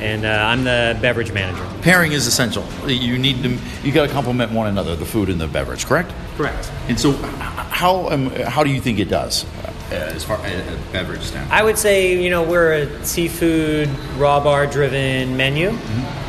And 0.00 0.24
uh, 0.24 0.28
I'm 0.28 0.64
the 0.64 0.98
beverage 1.00 1.32
manager. 1.32 1.64
Pairing 1.82 2.12
is 2.12 2.26
essential. 2.26 2.64
You 2.88 3.16
need 3.18 3.42
to 3.42 3.58
you 3.84 3.92
got 3.92 4.06
to 4.06 4.12
complement 4.12 4.52
one 4.52 4.66
another, 4.66 4.96
the 4.96 5.04
food 5.06 5.28
and 5.28 5.40
the 5.40 5.46
beverage, 5.46 5.86
correct? 5.86 6.12
Correct. 6.36 6.70
And 6.88 6.98
so, 6.98 7.12
how 7.12 8.08
um, 8.10 8.30
how 8.30 8.64
do 8.64 8.70
you 8.70 8.80
think 8.80 8.98
it 8.98 9.08
does 9.08 9.44
uh, 9.64 9.72
as 9.92 10.24
far 10.24 10.38
as 10.38 10.66
a 10.66 10.92
beverage 10.92 11.22
standpoint? 11.22 11.52
I 11.52 11.62
would 11.62 11.78
say, 11.78 12.20
you 12.20 12.30
know, 12.30 12.42
we're 12.42 12.72
a 12.72 13.04
seafood, 13.04 13.88
raw 14.16 14.40
bar 14.42 14.66
driven 14.66 15.36
menu. 15.36 15.70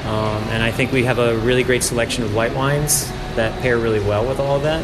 Um, 0.08 0.42
and 0.50 0.64
I 0.64 0.72
think 0.72 0.94
we 0.94 1.04
have 1.04 1.20
a 1.20 1.38
really 1.40 1.64
great 1.64 1.84
selection 1.84 2.24
of 2.24 2.34
white 2.34 2.56
wines 2.56 3.10
that 3.36 3.60
pair 3.62 3.78
really 3.78 4.00
well 4.00 4.26
with 4.26 4.40
all 4.40 4.56
of 4.56 4.64
that. 4.64 4.84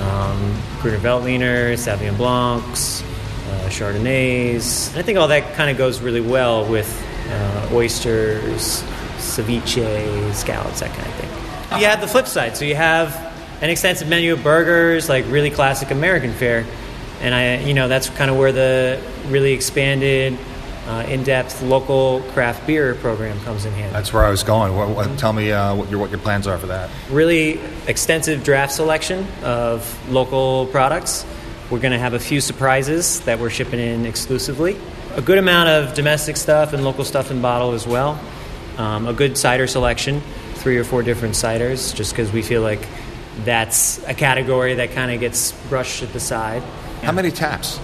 Um, 0.00 0.58
Gruner 0.80 0.98
Veltliner, 0.98 1.72
Sauvignon 1.74 2.16
Blancs, 2.16 3.02
uh, 3.02 3.68
Chardonnays. 3.68 4.88
And 4.90 4.98
I 4.98 5.02
think 5.02 5.18
all 5.18 5.28
that 5.28 5.54
kind 5.54 5.70
of 5.70 5.76
goes 5.76 6.00
really 6.00 6.22
well 6.22 6.66
with 6.66 6.88
uh, 7.28 7.68
oysters, 7.72 8.82
ceviche, 9.18 10.32
scallops, 10.32 10.80
that 10.80 10.90
kind 10.90 11.06
of 11.06 11.14
thing. 11.14 11.80
You 11.80 11.86
have 11.86 12.00
the 12.00 12.08
flip 12.08 12.26
side. 12.26 12.56
So 12.56 12.64
you 12.64 12.74
have 12.74 13.14
an 13.60 13.70
extensive 13.70 14.08
menu 14.08 14.32
of 14.32 14.42
burgers, 14.42 15.08
like 15.08 15.26
really 15.28 15.50
classic 15.50 15.90
American 15.90 16.32
fare. 16.32 16.64
And 17.20 17.34
I, 17.34 17.58
you 17.60 17.74
know, 17.74 17.88
that's 17.88 18.08
kind 18.10 18.30
of 18.30 18.36
where 18.36 18.52
the 18.52 19.00
really 19.28 19.52
expanded, 19.52 20.38
uh, 20.86 21.06
in-depth 21.08 21.62
local 21.62 22.20
craft 22.32 22.66
beer 22.66 22.94
program 22.96 23.40
comes 23.40 23.64
in 23.64 23.72
handy. 23.72 23.92
That's 23.92 24.12
where 24.12 24.24
I 24.24 24.30
was 24.30 24.42
going. 24.42 24.76
What, 24.76 24.90
what, 24.90 25.18
tell 25.18 25.32
me 25.32 25.50
uh, 25.50 25.74
what 25.74 25.90
your 25.90 25.98
what 25.98 26.10
your 26.10 26.18
plans 26.20 26.46
are 26.46 26.58
for 26.58 26.66
that. 26.66 26.90
really 27.10 27.60
extensive 27.86 28.44
draft 28.44 28.72
selection 28.72 29.26
of 29.42 30.10
local 30.10 30.66
products. 30.66 31.24
We're 31.70 31.80
going 31.80 31.92
to 31.92 31.98
have 31.98 32.12
a 32.12 32.18
few 32.18 32.40
surprises 32.40 33.20
that 33.20 33.38
we're 33.38 33.50
shipping 33.50 33.80
in 33.80 34.04
exclusively. 34.04 34.76
A 35.14 35.22
good 35.22 35.38
amount 35.38 35.70
of 35.70 35.94
domestic 35.94 36.36
stuff 36.36 36.72
and 36.72 36.84
local 36.84 37.04
stuff 37.04 37.30
in 37.30 37.40
bottle 37.40 37.72
as 37.72 37.86
well. 37.86 38.20
Um, 38.76 39.06
a 39.06 39.12
good 39.12 39.38
cider 39.38 39.66
selection, 39.66 40.20
three 40.54 40.76
or 40.76 40.84
four 40.84 41.02
different 41.02 41.34
ciders, 41.34 41.94
just 41.94 42.12
because 42.12 42.30
we 42.32 42.42
feel 42.42 42.60
like 42.60 42.86
that's 43.44 44.06
a 44.06 44.14
category 44.14 44.74
that 44.74 44.90
kind 44.90 45.10
of 45.10 45.20
gets 45.20 45.52
brushed 45.68 46.02
at 46.02 46.12
the 46.12 46.20
side. 46.20 46.62
How 47.02 47.12
many 47.12 47.30
taps? 47.30 47.78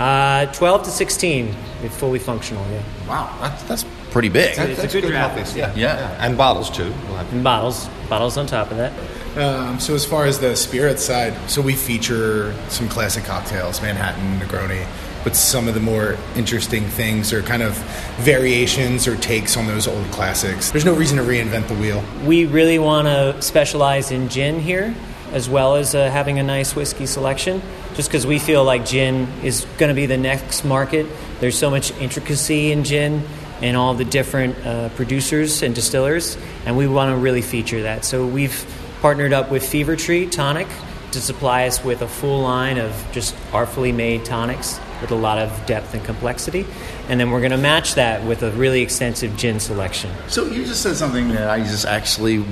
Uh, 0.00 0.46
12 0.52 0.84
to 0.84 0.90
16, 0.90 1.54
it's 1.82 1.94
fully 1.96 2.18
functional, 2.18 2.64
yeah. 2.70 2.82
Wow, 3.06 3.36
that's, 3.40 3.62
that's 3.64 3.84
pretty 4.10 4.30
big. 4.30 4.50
It's 4.50 4.58
a- 4.58 4.70
it's 4.84 4.94
a 4.94 5.00
good 5.00 5.08
draft. 5.10 5.54
Yeah. 5.54 5.72
Yeah. 5.76 6.16
And 6.24 6.36
bottles 6.38 6.70
too. 6.70 6.92
And 7.32 7.44
bottles, 7.44 7.86
bottles 8.08 8.36
on 8.38 8.46
top 8.46 8.70
of 8.70 8.78
that. 8.78 8.92
Um, 9.36 9.78
so 9.78 9.94
as 9.94 10.04
far 10.04 10.24
as 10.24 10.38
the 10.40 10.56
spirit 10.56 10.98
side, 10.98 11.34
so 11.50 11.60
we 11.60 11.74
feature 11.74 12.54
some 12.68 12.88
classic 12.88 13.24
cocktails, 13.24 13.80
Manhattan, 13.82 14.40
Negroni, 14.40 14.86
but 15.22 15.36
some 15.36 15.68
of 15.68 15.74
the 15.74 15.80
more 15.80 16.16
interesting 16.34 16.84
things 16.88 17.30
are 17.32 17.42
kind 17.42 17.62
of 17.62 17.76
variations 18.24 19.06
or 19.06 19.16
takes 19.16 19.56
on 19.56 19.66
those 19.66 19.86
old 19.86 20.06
classics. 20.10 20.70
There's 20.70 20.84
no 20.86 20.94
reason 20.94 21.18
to 21.18 21.22
reinvent 21.22 21.68
the 21.68 21.74
wheel. 21.74 22.02
We 22.24 22.46
really 22.46 22.78
want 22.78 23.06
to 23.06 23.40
specialize 23.42 24.10
in 24.10 24.28
gin 24.30 24.60
here, 24.60 24.94
as 25.32 25.48
well 25.48 25.76
as 25.76 25.94
uh, 25.94 26.10
having 26.10 26.38
a 26.38 26.42
nice 26.42 26.74
whiskey 26.74 27.06
selection, 27.06 27.62
just 28.00 28.08
because 28.08 28.26
we 28.26 28.38
feel 28.38 28.64
like 28.64 28.86
gin 28.86 29.28
is 29.44 29.66
going 29.76 29.90
to 29.90 29.94
be 29.94 30.06
the 30.06 30.16
next 30.16 30.64
market. 30.64 31.04
There's 31.38 31.58
so 31.58 31.68
much 31.68 31.90
intricacy 31.98 32.72
in 32.72 32.82
gin 32.82 33.22
and 33.60 33.76
all 33.76 33.92
the 33.92 34.06
different 34.06 34.56
uh, 34.64 34.88
producers 34.96 35.62
and 35.62 35.74
distillers, 35.74 36.38
and 36.64 36.78
we 36.78 36.88
want 36.88 37.14
to 37.14 37.18
really 37.18 37.42
feature 37.42 37.82
that. 37.82 38.06
So 38.06 38.26
we've 38.26 38.64
partnered 39.02 39.34
up 39.34 39.50
with 39.50 39.68
Fever 39.68 39.96
Tree 39.96 40.26
Tonic 40.26 40.66
to 41.12 41.20
supply 41.20 41.66
us 41.66 41.84
with 41.84 42.00
a 42.00 42.08
full 42.08 42.40
line 42.40 42.78
of 42.78 42.90
just 43.12 43.36
artfully 43.52 43.92
made 43.92 44.24
tonics 44.24 44.80
with 45.02 45.10
a 45.10 45.14
lot 45.14 45.36
of 45.36 45.66
depth 45.66 45.92
and 45.92 46.02
complexity. 46.02 46.64
And 47.10 47.20
then 47.20 47.30
we're 47.30 47.40
going 47.40 47.50
to 47.50 47.58
match 47.58 47.96
that 47.96 48.24
with 48.24 48.42
a 48.42 48.50
really 48.52 48.80
extensive 48.80 49.36
gin 49.36 49.60
selection. 49.60 50.10
So 50.28 50.46
you 50.46 50.64
just 50.64 50.82
said 50.82 50.96
something 50.96 51.28
that 51.32 51.50
I 51.50 51.58
just 51.58 51.84
actually 51.84 52.46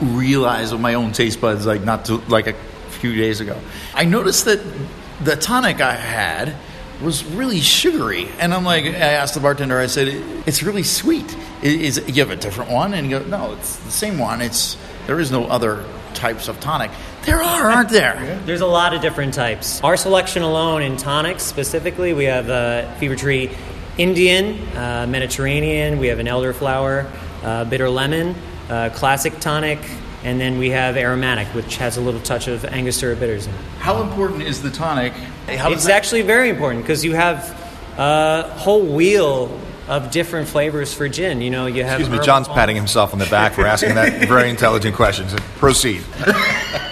realized 0.00 0.72
with 0.72 0.80
my 0.80 0.94
own 0.94 1.12
taste 1.12 1.42
buds, 1.42 1.66
like 1.66 1.82
not 1.82 2.06
to, 2.06 2.16
like 2.28 2.46
a 2.46 2.54
few 3.00 3.14
days 3.14 3.40
ago. 3.40 3.58
I 3.94 4.04
noticed 4.04 4.44
that 4.44 4.60
the 5.24 5.36
tonic 5.36 5.80
I 5.80 5.94
had 5.94 6.54
was 7.02 7.24
really 7.24 7.60
sugary, 7.60 8.28
and 8.38 8.52
I'm 8.52 8.64
like, 8.64 8.84
I 8.84 8.90
asked 8.90 9.34
the 9.34 9.40
bartender, 9.40 9.78
I 9.78 9.86
said, 9.86 10.08
"It's 10.46 10.62
really 10.62 10.82
sweet. 10.82 11.34
Is 11.62 11.96
it, 11.96 12.14
you 12.14 12.22
have 12.22 12.30
a 12.30 12.36
different 12.36 12.70
one?" 12.70 12.92
And 12.92 13.06
he 13.06 13.10
goes, 13.10 13.26
"No, 13.26 13.52
it's 13.54 13.76
the 13.76 13.90
same 13.90 14.18
one. 14.18 14.42
It's 14.42 14.76
there 15.06 15.18
is 15.18 15.30
no 15.30 15.46
other 15.46 15.84
types 16.12 16.48
of 16.48 16.60
tonic. 16.60 16.90
There 17.24 17.42
are, 17.42 17.70
aren't 17.70 17.88
there?" 17.88 18.40
There's 18.46 18.60
a 18.60 18.66
lot 18.66 18.94
of 18.94 19.00
different 19.00 19.32
types. 19.32 19.82
Our 19.82 19.96
selection 19.96 20.42
alone 20.42 20.82
in 20.82 20.96
tonics 20.96 21.42
specifically, 21.42 22.12
we 22.12 22.24
have 22.24 22.50
uh, 22.50 22.94
Fever 22.96 23.16
Tree 23.16 23.50
Indian, 23.96 24.58
uh, 24.76 25.06
Mediterranean, 25.08 25.98
we 25.98 26.08
have 26.08 26.18
an 26.18 26.26
elderflower, 26.26 27.10
uh, 27.42 27.64
bitter 27.64 27.90
lemon, 27.90 28.34
uh, 28.68 28.90
classic 28.94 29.38
tonic, 29.40 29.78
and 30.22 30.40
then 30.40 30.58
we 30.58 30.70
have 30.70 30.96
aromatic, 30.96 31.48
which 31.48 31.76
has 31.76 31.96
a 31.96 32.00
little 32.00 32.20
touch 32.20 32.48
of 32.48 32.64
Angostura 32.64 33.16
bitters 33.16 33.46
in 33.46 33.54
it. 33.54 33.60
How 33.78 34.02
important 34.02 34.42
is 34.42 34.62
the 34.62 34.70
tonic? 34.70 35.12
How 35.48 35.72
it's 35.72 35.88
actually 35.88 36.22
very 36.22 36.50
important 36.50 36.82
because 36.82 37.04
you 37.04 37.14
have 37.14 37.50
a 37.98 38.42
whole 38.42 38.84
wheel 38.84 39.58
of 39.88 40.10
different 40.12 40.48
flavors 40.48 40.94
for 40.94 41.08
gin. 41.08 41.40
You 41.40 41.50
know, 41.50 41.66
you 41.66 41.82
have 41.84 42.00
Excuse 42.00 42.18
me, 42.20 42.24
John's 42.24 42.46
balm- 42.46 42.56
patting 42.56 42.76
himself 42.76 43.12
on 43.12 43.18
the 43.18 43.26
back 43.26 43.54
for 43.54 43.66
asking 43.66 43.96
that 43.96 44.28
very 44.28 44.48
intelligent 44.48 44.94
question. 44.94 45.28
So 45.28 45.36
Proceed. 45.58 46.02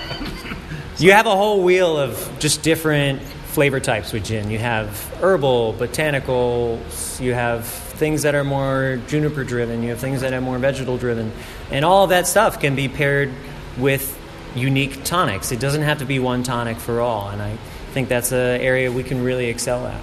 You 1.00 1.12
have 1.12 1.26
a 1.26 1.36
whole 1.36 1.62
wheel 1.62 1.96
of 1.96 2.28
just 2.40 2.64
different 2.64 3.22
flavor 3.22 3.78
types 3.78 4.12
with 4.12 4.24
gin. 4.24 4.50
You 4.50 4.58
have 4.58 4.88
herbal, 5.20 5.74
botanicals, 5.74 7.20
you 7.20 7.34
have 7.34 7.87
things 7.98 8.22
that 8.22 8.34
are 8.34 8.44
more 8.44 9.00
juniper 9.08 9.44
driven, 9.44 9.82
you 9.82 9.90
have 9.90 9.98
things 9.98 10.20
that 10.22 10.32
are 10.32 10.40
more 10.40 10.58
vegetal 10.58 10.96
driven. 10.96 11.32
And 11.70 11.84
all 11.84 12.04
of 12.04 12.10
that 12.10 12.26
stuff 12.26 12.60
can 12.60 12.74
be 12.74 12.88
paired 12.88 13.30
with 13.76 14.16
unique 14.54 15.04
tonics. 15.04 15.52
It 15.52 15.60
doesn't 15.60 15.82
have 15.82 15.98
to 15.98 16.04
be 16.06 16.18
one 16.18 16.42
tonic 16.42 16.78
for 16.78 17.00
all. 17.00 17.28
And 17.28 17.42
I 17.42 17.56
think 17.92 18.08
that's 18.08 18.32
an 18.32 18.60
area 18.60 18.90
we 18.90 19.02
can 19.02 19.22
really 19.22 19.46
excel 19.46 19.86
at. 19.86 20.00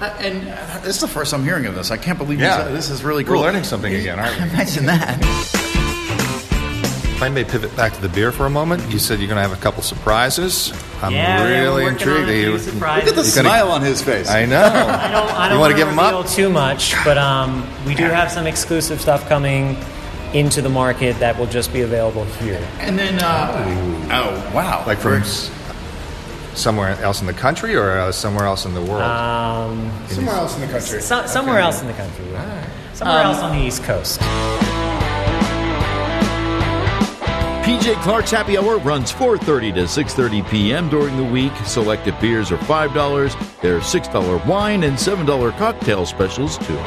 Uh, 0.00 0.14
And 0.20 0.48
uh, 0.48 0.78
this 0.84 0.94
is 0.96 1.00
the 1.00 1.08
first 1.08 1.34
I'm 1.34 1.42
hearing 1.42 1.66
of 1.66 1.74
this. 1.74 1.90
I 1.90 1.96
can't 1.96 2.18
believe 2.18 2.38
Yeah. 2.40 2.64
this, 2.68 2.88
this 2.88 2.90
is 2.90 3.02
really 3.02 3.24
We're 3.24 3.32
cool. 3.34 3.42
learning 3.42 3.64
something 3.64 3.92
again, 3.92 4.18
aren't 4.20 4.36
we? 4.36 4.42
Imagine 4.50 4.86
that. 4.86 5.57
If 7.18 7.22
I 7.24 7.28
may 7.30 7.42
pivot 7.42 7.74
back 7.74 7.92
to 7.94 8.00
the 8.00 8.08
beer 8.08 8.30
for 8.30 8.46
a 8.46 8.50
moment, 8.50 8.92
you 8.92 9.00
said 9.00 9.18
you're 9.18 9.26
going 9.26 9.42
to 9.42 9.48
have 9.48 9.52
a 9.52 9.60
couple 9.60 9.82
surprises. 9.82 10.72
I'm 11.02 11.12
Yeah, 11.12 11.42
we're 11.42 11.50
really 11.50 11.82
working 11.82 12.08
on 12.08 12.14
intrigued. 12.14 12.28
a 12.28 12.32
few 12.32 12.52
you- 12.52 12.58
surprises. 12.60 13.08
Look 13.08 13.18
at 13.18 13.20
the 13.24 13.26
You're 13.28 13.42
gonna- 13.42 13.48
smile 13.58 13.70
on 13.72 13.82
his 13.82 14.00
face. 14.02 14.30
I 14.30 14.44
know. 14.44 14.62
I 14.64 15.10
don't, 15.10 15.30
I 15.32 15.48
don't 15.48 15.56
you 15.56 15.58
want 15.58 15.60
want 15.60 15.72
to 15.72 15.76
give 15.76 15.88
them 15.88 15.98
reveal 15.98 16.18
up? 16.20 16.28
too 16.28 16.48
much, 16.48 16.94
but 17.04 17.18
um, 17.18 17.66
we 17.84 17.96
do 17.96 18.04
have 18.04 18.30
some 18.30 18.46
exclusive 18.46 19.00
stuff 19.00 19.28
coming 19.28 19.76
into 20.32 20.62
the 20.62 20.68
market 20.68 21.18
that 21.18 21.36
will 21.36 21.46
just 21.48 21.72
be 21.72 21.80
available 21.80 22.24
here. 22.24 22.64
And 22.78 22.96
then, 22.96 23.18
uh, 23.20 24.08
oh 24.12 24.52
wow, 24.54 24.84
Like 24.86 24.98
from 24.98 25.22
s- 25.22 25.50
somewhere 26.54 26.90
else 27.02 27.20
in 27.20 27.26
the 27.26 27.32
country 27.32 27.74
or 27.74 27.98
uh, 27.98 28.12
somewhere 28.12 28.44
else 28.44 28.64
in 28.64 28.74
the 28.74 28.82
world? 28.82 29.02
Um, 29.02 29.90
Somewhere 30.06 30.36
else 30.36 30.54
in 30.54 30.60
the 30.60 30.68
country. 30.68 31.00
so, 31.00 31.26
somewhere 31.26 31.58
else 31.58 31.80
in 31.80 31.88
the 31.88 31.94
country. 31.94 32.26
yeah. 32.30 32.64
Somewhere 32.94 33.22
else 33.22 33.38
on 33.38 33.56
the 33.56 33.64
East 33.64 33.82
Coast. 33.82 34.20
PJ 37.68 38.00
Clarke's 38.00 38.30
Happy 38.30 38.56
Hour 38.56 38.78
runs 38.78 39.12
4:30 39.12 39.74
to 39.74 39.82
6:30 39.82 40.48
p.m. 40.48 40.88
during 40.88 41.18
the 41.18 41.24
week. 41.24 41.52
Selected 41.66 42.18
beers 42.18 42.50
are 42.50 42.56
five 42.64 42.94
dollars. 42.94 43.36
There's 43.60 43.84
six 43.84 44.08
dollar 44.08 44.38
wine 44.46 44.84
and 44.84 44.98
seven 44.98 45.26
dollar 45.26 45.52
cocktail 45.52 46.06
specials 46.06 46.56
too. 46.56 46.78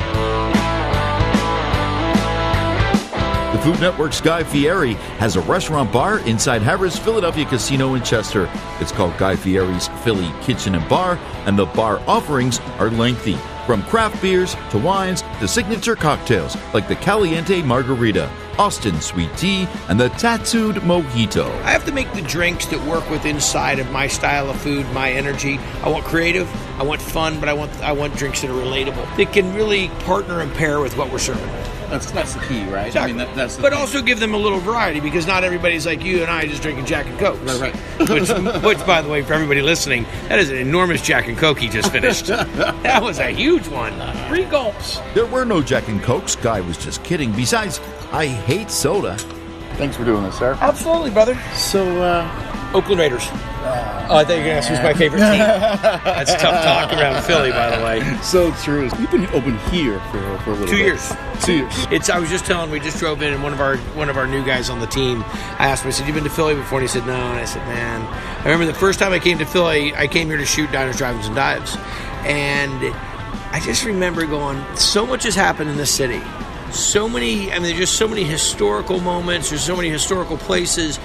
The 3.52 3.62
Food 3.62 3.80
Network's 3.80 4.22
Guy 4.22 4.44
Fieri 4.44 4.94
has 5.20 5.36
a 5.36 5.41
restaurant 5.41 5.91
bar 5.91 6.17
inside 6.22 6.63
Harrah's 6.63 6.98
Philadelphia 6.98 7.46
Casino 7.46 7.94
in 7.94 8.02
Chester. 8.02 8.50
It's 8.80 8.91
called 8.91 9.15
Guy 9.20 9.36
Fieri's 9.36 9.88
Philly 10.04 10.34
Kitchen 10.41 10.74
and 10.74 10.89
Bar, 10.89 11.20
and 11.46 11.60
the 11.60 11.67
bar 11.67 12.02
offerings 12.08 12.60
are 12.80 12.89
lengthy. 12.89 13.38
From 13.67 13.84
craft 13.84 14.20
beers 14.20 14.56
to 14.72 14.80
wines 14.80 15.22
to 15.22 15.48
signature 15.48 15.96
cocktails 15.96 16.58
like 16.74 16.88
the 16.88 16.96
Caliente 16.96 17.62
Margarita, 17.62 18.32
Austin 18.62 19.02
Sweet 19.02 19.36
Tea, 19.38 19.67
and 19.89 20.00
the 20.00 20.10
Tattooed 20.10 20.76
Mojito. 20.84 21.50
I 21.63 21.71
have 21.71 21.84
to 21.86 21.91
make 21.91 22.13
the 22.13 22.21
drinks 22.21 22.67
that 22.67 22.80
work 22.88 23.10
with 23.10 23.26
inside 23.26 23.80
of 23.80 23.89
my 23.89 24.06
style 24.06 24.52
of 24.52 24.62
food, 24.62 24.86
my 24.91 25.10
energy. 25.10 25.58
I 25.82 25.89
want 25.89 26.06
creative, 26.06 26.47
I 26.80 26.84
want 26.84 27.02
fun, 27.02 27.39
but 27.39 27.50
I 27.50 27.54
want 27.54 27.71
I 27.82 27.91
want 27.91 28.15
drinks 28.15 28.41
that 28.41 28.52
are 28.52 28.54
relatable. 28.54 29.17
That 29.17 29.34
can 29.34 29.56
really 29.56 29.88
partner 30.06 30.41
and 30.41 30.54
pair 30.54 30.80
with 30.80 30.95
what 30.95 31.12
we're 31.12 31.17
serving. 31.17 31.50
That's 31.91 32.10
that's 32.12 32.34
the 32.36 32.39
key, 32.41 32.63
right? 32.69 32.88
Exactly. 32.88 32.99
I 32.99 33.08
mean, 33.08 33.17
that, 33.17 33.36
that's 33.36 33.58
the 33.58 33.62
but 33.62 33.73
thing. 33.73 33.82
also 33.82 34.01
give 34.01 34.21
them 34.21 34.34
a 34.34 34.38
little 34.38 34.60
variety 34.60 35.01
because 35.01 35.27
not 35.27 35.43
everybody's 35.43 35.86
like 35.86 36.04
you 36.04 36.21
and 36.21 36.32
I 36.32 36.45
just 36.45 36.62
drinking 36.62 36.86
Jack 36.86 37.06
and 37.06 37.19
Coke. 37.19 37.38
Right, 37.43 37.60
right. 37.60 37.75
which, 38.10 38.30
which, 38.63 38.88
by 38.88 39.01
the 39.01 39.10
way, 39.10 39.21
for 39.23 39.34
everybody 39.34 39.62
listening, 39.62 40.06
that 40.30 40.39
is 40.39 40.49
an 40.49 40.56
enormous 40.56 41.01
Jack 41.01 41.27
and 41.27 41.38
Coke 41.38 41.60
he 41.60 41.67
just 41.67 41.91
finished. 41.91 42.27
that 42.27 43.04
was 43.04 43.19
a 43.19 43.30
huge 43.32 43.67
one. 43.67 43.91
Three 44.30 44.45
gulps. 44.45 44.99
There 45.13 45.25
were 45.25 45.43
no 45.43 45.62
Jack 45.62 45.89
and 45.89 46.01
Cokes. 46.01 46.38
Guy 46.38 46.62
was 46.62 46.77
just 46.77 47.04
kidding. 47.04 47.34
Besides, 47.34 47.82
I 48.13 48.27
hate 48.27 48.71
soda. 48.71 49.17
Thanks 49.75 49.97
for 49.97 50.06
doing 50.06 50.23
this, 50.23 50.38
sir. 50.38 50.58
Absolutely, 50.62 51.12
brother. 51.12 51.36
So, 51.56 52.01
uh, 52.01 52.51
Oakland 52.73 52.99
Raiders. 52.99 53.27
Oh, 53.31 54.17
I 54.17 54.23
thought 54.25 54.31
you 54.34 54.39
were 54.39 54.43
going 54.43 54.45
to 54.45 54.51
ask 54.53 54.69
who's 54.69 54.79
my 54.79 54.93
favorite 54.93 55.19
team. 55.19 55.39
That's 56.03 56.34
tough 56.36 56.63
talk 56.63 56.91
around 56.93 57.21
Philly, 57.23 57.51
by 57.51 57.75
the 57.75 57.84
way. 57.84 58.17
so 58.21 58.51
true. 58.63 58.84
You've 58.99 59.12
been 59.12 59.25
open 59.27 59.57
here 59.69 59.99
for, 60.12 60.38
for 60.39 60.49
a 60.51 60.53
little 60.53 60.67
Two 60.67 60.75
bit. 60.77 60.86
years. 60.86 61.13
Two 61.43 61.57
years. 61.57 61.88
It's. 61.91 62.10
I 62.10 62.19
was 62.19 62.29
just 62.29 62.45
telling. 62.45 62.71
We 62.71 62.79
just 62.79 62.97
drove 62.99 63.21
in, 63.21 63.34
and 63.34 63.43
one 63.43 63.53
of 63.53 63.62
our 63.62 63.77
one 63.95 64.10
of 64.10 64.17
our 64.17 64.27
new 64.27 64.43
guys 64.45 64.69
on 64.69 64.79
the 64.79 64.88
team. 64.88 65.23
I 65.60 65.67
asked 65.67 65.84
him. 65.84 65.89
I 65.89 65.91
said, 65.91 66.07
"You 66.07 66.13
been 66.13 66.23
to 66.23 66.29
Philly 66.29 66.55
before?" 66.55 66.79
And 66.79 66.88
he 66.88 66.91
said, 66.91 67.05
"No." 67.07 67.13
And 67.15 67.39
I 67.39 67.45
said, 67.45 67.65
"Man, 67.67 68.01
I 68.01 68.43
remember 68.43 68.65
the 68.65 68.73
first 68.77 68.99
time 68.99 69.12
I 69.13 69.19
came 69.19 69.38
to 69.39 69.45
Philly. 69.45 69.95
I 69.95 70.07
came 70.07 70.27
here 70.27 70.38
to 70.38 70.45
shoot 70.45 70.71
diners, 70.71 70.97
drive-ins, 70.97 71.27
and 71.27 71.36
dives, 71.36 71.75
and 72.25 72.93
I 73.53 73.60
just 73.63 73.86
remember 73.86 74.25
going. 74.25 74.63
So 74.75 75.05
much 75.05 75.23
has 75.23 75.36
happened 75.36 75.69
in 75.69 75.77
this 75.77 75.91
city. 75.93 76.21
So 76.71 77.07
many. 77.10 77.51
I 77.51 77.55
mean, 77.55 77.63
there's 77.63 77.77
just 77.77 77.95
so 77.97 78.07
many 78.07 78.23
historical 78.23 78.99
moments. 78.99 79.49
There's 79.49 79.63
so 79.63 79.75
many 79.75 79.89
historical 79.89 80.38
places." 80.38 80.99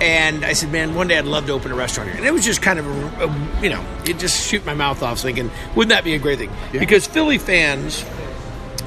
And 0.00 0.44
I 0.44 0.54
said, 0.54 0.72
man, 0.72 0.94
one 0.94 1.08
day 1.08 1.18
I'd 1.18 1.26
love 1.26 1.46
to 1.46 1.52
open 1.52 1.72
a 1.72 1.74
restaurant 1.74 2.08
here. 2.08 2.18
And 2.18 2.26
it 2.26 2.32
was 2.32 2.44
just 2.44 2.62
kind 2.62 2.78
of, 2.78 2.86
a, 2.86 3.26
a, 3.26 3.62
you 3.62 3.68
know, 3.68 3.84
it 4.06 4.18
just 4.18 4.48
shoot 4.48 4.64
my 4.64 4.74
mouth 4.74 5.02
off 5.02 5.20
thinking, 5.20 5.50
wouldn't 5.74 5.90
that 5.90 6.04
be 6.04 6.14
a 6.14 6.18
great 6.18 6.38
thing? 6.38 6.50
Because 6.72 7.06
Philly 7.06 7.36
fans, 7.36 8.04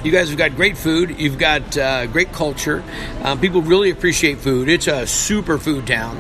you 0.04 0.12
guys 0.12 0.30
have 0.30 0.38
got 0.38 0.56
great 0.56 0.76
food. 0.76 1.20
You've 1.20 1.38
got 1.38 1.78
uh, 1.78 2.08
great 2.08 2.32
culture. 2.32 2.84
Um, 3.22 3.40
people 3.40 3.62
really 3.62 3.92
appreciate 3.92 4.40
food. 4.40 4.70
It's 4.70 4.88
a 4.88 5.06
super 5.06 5.60
food 5.60 5.86
town. 5.86 6.18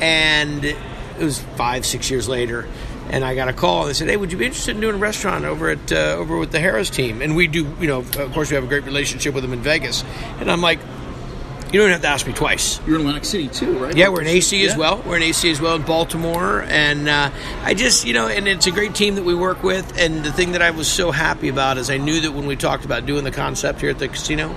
And 0.00 0.76
it 1.18 1.24
was 1.24 1.40
five, 1.56 1.86
six 1.86 2.10
years 2.10 2.28
later, 2.28 2.66
and 3.10 3.24
I 3.24 3.34
got 3.34 3.48
a 3.48 3.52
call. 3.52 3.82
and 3.82 3.90
They 3.90 3.94
said, 3.94 4.08
"Hey, 4.08 4.16
would 4.16 4.32
you 4.32 4.38
be 4.38 4.46
interested 4.46 4.74
in 4.74 4.80
doing 4.80 4.96
a 4.96 4.98
restaurant 4.98 5.44
over 5.44 5.70
at 5.70 5.92
uh, 5.92 6.16
over 6.18 6.36
with 6.36 6.52
the 6.52 6.58
Harrah's 6.58 6.90
team?" 6.90 7.22
And 7.22 7.36
we 7.36 7.46
do, 7.46 7.66
you 7.80 7.86
know, 7.86 7.98
of 7.98 8.32
course, 8.32 8.50
we 8.50 8.56
have 8.56 8.64
a 8.64 8.68
great 8.68 8.84
relationship 8.84 9.34
with 9.34 9.42
them 9.42 9.52
in 9.52 9.60
Vegas. 9.60 10.04
And 10.40 10.50
I'm 10.50 10.60
like, 10.60 10.80
"You 11.74 11.80
don't 11.80 11.90
have 11.90 12.02
to 12.02 12.08
ask 12.08 12.26
me 12.26 12.32
twice." 12.32 12.80
You're 12.86 12.94
in 12.96 13.00
Atlantic 13.02 13.24
City 13.24 13.48
too, 13.48 13.76
right? 13.78 13.96
Yeah, 13.96 14.08
we're 14.08 14.20
in 14.20 14.28
AC 14.28 14.64
as 14.64 14.76
well. 14.76 15.02
We're 15.04 15.16
in 15.16 15.22
AC 15.24 15.50
as 15.50 15.60
well 15.60 15.74
in 15.74 15.82
Baltimore, 15.82 16.62
and 16.68 17.08
uh, 17.08 17.30
I 17.62 17.74
just, 17.74 18.06
you 18.06 18.14
know, 18.14 18.28
and 18.28 18.46
it's 18.46 18.66
a 18.66 18.70
great 18.70 18.94
team 18.94 19.16
that 19.16 19.24
we 19.24 19.34
work 19.34 19.62
with. 19.62 19.98
And 19.98 20.24
the 20.24 20.32
thing 20.32 20.52
that 20.52 20.62
I 20.62 20.70
was 20.70 20.86
so 20.86 21.10
happy 21.10 21.48
about 21.48 21.76
is 21.78 21.90
I 21.90 21.96
knew 21.98 22.20
that 22.20 22.32
when 22.32 22.46
we 22.46 22.54
talked 22.56 22.84
about 22.84 23.06
doing 23.06 23.24
the 23.24 23.30
concept 23.32 23.80
here 23.80 23.90
at 23.90 23.98
the 23.98 24.06
casino, 24.08 24.54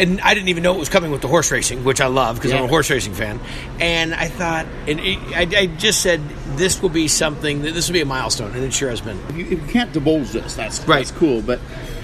and 0.00 0.20
I 0.22 0.32
didn't 0.34 0.48
even 0.48 0.62
know 0.62 0.74
it 0.74 0.78
was 0.78 0.88
coming 0.88 1.10
with 1.10 1.20
the 1.20 1.28
horse 1.28 1.50
racing, 1.52 1.84
which 1.84 2.00
I 2.00 2.06
love 2.06 2.36
because 2.36 2.52
I'm 2.52 2.64
a 2.64 2.66
horse 2.66 2.88
racing 2.88 3.12
fan. 3.12 3.38
And 3.78 4.14
I 4.14 4.28
thought, 4.28 4.66
and 4.88 4.98
it, 5.00 5.18
I, 5.36 5.60
I 5.60 5.66
just 5.66 6.00
said 6.00 6.26
this 6.56 6.80
will 6.80 6.88
be 6.88 7.08
something 7.08 7.62
that 7.62 7.74
this 7.74 7.88
will 7.88 7.94
be 7.94 8.00
a 8.00 8.06
milestone, 8.06 8.52
and 8.52 8.64
it 8.64 8.72
sure 8.72 8.88
has 8.88 9.02
been. 9.02 9.18
You, 9.36 9.44
you 9.44 9.56
can't 9.68 9.92
divulge 9.92 10.30
this, 10.30 10.54
that's 10.54 10.80
Right. 10.88 11.04
that's 11.04 11.10
cool. 11.10 11.42
But 11.42 11.60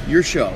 your 0.06 0.22
show, 0.22 0.48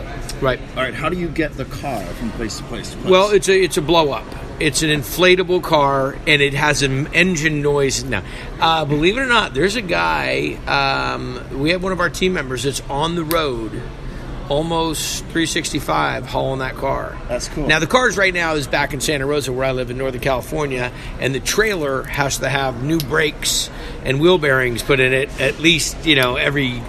right? 0.43 0.61
All 0.77 0.83
right, 0.83 0.95
how 0.95 1.09
do 1.09 1.17
you 1.17 1.29
get 1.29 1.53
the 1.57 1.65
car 1.65 2.03
from 2.05 2.31
place 2.33 2.59
to 2.59 2.65
place 2.65 2.91
to 2.91 2.97
place? 2.97 3.11
Well, 3.11 3.31
it's 3.31 3.49
a 3.49 3.59
it's 3.59 3.77
a 3.77 3.83
blow 3.83 4.13
up. 4.13 4.27
It's 4.61 4.83
an 4.83 4.91
inflatable 4.91 5.63
car, 5.63 6.17
and 6.27 6.43
it 6.43 6.55
has 6.55 6.83
an 6.83 7.09
engine 7.15 7.63
noise. 7.63 8.05
Now, 8.05 8.23
uh, 8.61 8.85
believe 8.85 9.17
it 9.17 9.21
or 9.21 9.27
not, 9.27 9.55
there's 9.55 9.77
a 9.77 9.83
guy. 9.83 10.55
Um, 10.67 11.61
we 11.61 11.71
have 11.71 11.83
one 11.83 11.93
of 11.93 12.01
our 12.01 12.11
team 12.11 12.35
members 12.35 12.63
that's 12.63 12.81
on 12.83 13.17
the 13.17 13.25
road, 13.25 13.83
almost 14.49 15.21
365, 15.25 16.27
hauling 16.27 16.61
that 16.61 16.77
car. 16.77 17.17
That's 17.29 17.49
cool. 17.49 17.67
Now, 17.67 17.81
the 17.81 17.89
cars 17.89 18.17
right 18.17 18.33
now 18.33 18.55
is 18.55 18.69
back 18.69 18.95
in 18.95 19.01
Santa 19.01 19.27
Rosa, 19.27 19.53
where 19.53 19.65
I 19.65 19.73
live 19.73 19.91
in 19.91 19.99
Northern 19.99 20.21
California, 20.21 20.93
and 21.19 21.35
the 21.35 21.41
trailer 21.41 22.05
has 22.05 22.39
to 22.39 22.49
have 22.49 22.85
new 22.85 22.99
brakes 22.99 23.69
and 24.05 24.21
wheel 24.21 24.39
bearings 24.39 24.83
put 24.83 25.01
in 25.01 25.13
it 25.13 25.41
at 25.41 25.59
least 25.61 26.05
you 26.05 26.17
know 26.17 26.37
every 26.37 26.83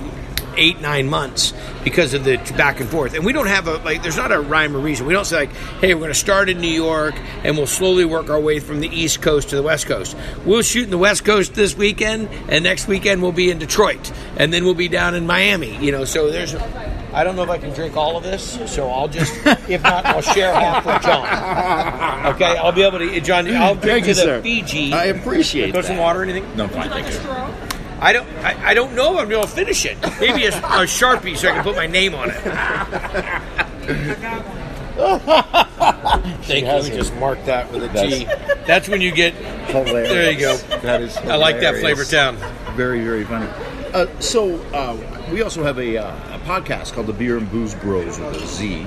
eight 0.57 0.81
nine 0.81 1.09
months 1.09 1.53
because 1.83 2.13
of 2.13 2.23
the 2.23 2.37
back 2.57 2.79
and 2.79 2.89
forth 2.89 3.13
and 3.13 3.25
we 3.25 3.33
don't 3.33 3.47
have 3.47 3.67
a 3.67 3.77
like 3.77 4.01
there's 4.01 4.17
not 4.17 4.31
a 4.31 4.39
rhyme 4.39 4.75
or 4.75 4.79
reason 4.79 5.05
we 5.05 5.13
don't 5.13 5.25
say 5.25 5.35
like 5.37 5.53
hey 5.81 5.93
we're 5.93 5.99
going 6.01 6.11
to 6.11 6.17
start 6.17 6.49
in 6.49 6.59
new 6.59 6.67
york 6.67 7.15
and 7.43 7.57
we'll 7.57 7.67
slowly 7.67 8.05
work 8.05 8.29
our 8.29 8.39
way 8.39 8.59
from 8.59 8.79
the 8.79 8.87
east 8.89 9.21
coast 9.21 9.49
to 9.49 9.55
the 9.55 9.63
west 9.63 9.85
coast 9.85 10.15
we'll 10.45 10.61
shoot 10.61 10.83
in 10.83 10.89
the 10.89 10.97
west 10.97 11.25
coast 11.25 11.53
this 11.53 11.75
weekend 11.75 12.29
and 12.49 12.63
next 12.63 12.87
weekend 12.87 13.21
we'll 13.21 13.31
be 13.31 13.51
in 13.51 13.57
detroit 13.57 14.11
and 14.37 14.53
then 14.53 14.63
we'll 14.65 14.73
be 14.73 14.87
down 14.87 15.15
in 15.15 15.25
miami 15.27 15.75
you 15.83 15.91
know 15.91 16.05
so 16.05 16.29
there's 16.31 16.55
I 17.13 17.23
don't 17.23 17.35
know 17.35 17.43
if 17.43 17.49
I 17.49 17.59
can 17.59 17.71
drink 17.73 17.95
all 17.95 18.17
of 18.17 18.23
this, 18.23 18.59
so 18.65 18.89
I'll 18.89 19.07
just, 19.07 19.31
if 19.69 19.83
not, 19.83 20.03
I'll 20.03 20.21
share 20.21 20.51
half 20.51 20.83
with 20.83 21.03
John. 21.03 22.33
Okay, 22.33 22.57
I'll 22.57 22.71
be 22.71 22.81
able 22.81 22.97
to, 22.97 23.21
John, 23.21 23.47
I'll 23.55 23.75
drink 23.75 24.05
Thank 24.05 24.07
you, 24.07 24.13
to 24.15 24.19
the 24.19 24.25
sir. 24.25 24.41
Fiji. 24.41 24.93
I 24.93 25.05
appreciate 25.05 25.75
Put 25.75 25.85
some 25.85 25.97
water 25.97 26.21
or 26.21 26.23
anything? 26.23 26.43
No, 26.55 26.67
fine, 26.67 26.89
thank 26.89 27.07
you. 27.07 27.72
I 28.03 28.11
don't. 28.11 28.27
I, 28.43 28.71
I 28.71 28.73
don't 28.73 28.95
know. 28.95 29.17
I'm 29.17 29.29
going 29.29 29.41
to 29.43 29.47
finish 29.47 29.85
it. 29.85 29.97
Maybe 30.19 30.43
a, 30.45 30.49
a 30.49 30.85
sharpie 30.85 31.37
so 31.37 31.47
I 31.47 31.53
can 31.53 31.63
put 31.63 31.77
my 31.77 31.87
name 31.87 32.13
on 32.13 32.29
it. 32.31 32.35
Thank 36.43 36.65
you. 36.65 36.71
Let 36.71 36.91
just 36.91 37.15
mark 37.15 37.43
that 37.45 37.71
with 37.71 37.83
a 37.83 38.07
G. 38.07 38.25
That's 38.67 38.89
when 38.89 38.99
you 38.99 39.13
get. 39.13 39.33
There 39.69 40.31
you 40.31 40.37
go. 40.39 40.57
That 40.81 41.01
is. 41.01 41.15
I 41.17 41.35
like 41.35 41.61
that 41.61 41.77
flavor 41.77 42.03
town. 42.03 42.35
Very, 42.75 43.01
very 43.03 43.23
funny. 43.23 43.47
Uh, 43.93 44.07
so 44.19 44.57
uh, 44.73 44.97
we 45.31 45.41
also 45.41 45.63
have 45.63 45.77
a, 45.79 45.97
uh, 45.97 46.35
a 46.35 46.39
podcast 46.39 46.93
called 46.93 47.07
the 47.07 47.13
Beer 47.13 47.37
and 47.37 47.49
Booze 47.51 47.75
Bros 47.75 48.19
with 48.19 48.35
a 48.35 48.47
Z. 48.47 48.85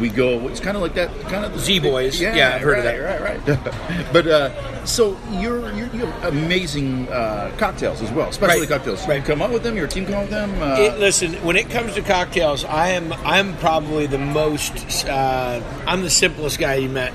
We 0.00 0.08
go. 0.10 0.46
It's 0.48 0.60
kind 0.60 0.76
of 0.76 0.82
like 0.82 0.94
that. 0.94 1.10
Kind 1.22 1.44
of 1.44 1.52
the 1.54 1.58
Z 1.58 1.80
Boys. 1.80 2.20
Yeah, 2.20 2.34
Yeah, 2.34 2.54
I've 2.56 2.60
heard 2.62 2.78
of 2.78 2.84
that. 2.84 2.96
Right, 2.98 3.46
right. 3.48 3.72
but 4.12 4.26
uh, 4.26 4.84
so 4.86 5.16
you're, 5.32 5.60
you're 5.72 5.88
you 5.94 6.06
have 6.06 6.24
amazing 6.34 7.08
uh, 7.08 7.52
cocktails 7.58 8.02
as 8.02 8.10
well, 8.12 8.28
especially 8.28 8.60
Right. 8.60 8.68
cocktails. 8.68 9.06
Right. 9.08 9.20
You 9.20 9.26
come 9.26 9.42
up 9.42 9.50
with 9.50 9.62
them. 9.62 9.76
Your 9.76 9.86
team 9.86 10.04
come 10.06 10.14
up 10.16 10.20
with 10.22 10.30
them. 10.30 10.62
Uh, 10.62 10.76
It, 10.80 10.98
listen, 10.98 11.32
when 11.44 11.56
it 11.56 11.70
comes 11.70 11.94
to 11.94 12.02
cocktails, 12.02 12.64
I 12.64 12.88
am 12.90 13.12
I'm 13.24 13.56
probably 13.58 14.06
the 14.06 14.18
most 14.18 15.06
uh, 15.06 15.62
I'm 15.86 16.02
the 16.02 16.10
simplest 16.10 16.58
guy 16.58 16.74
you 16.76 16.88
met. 16.88 17.12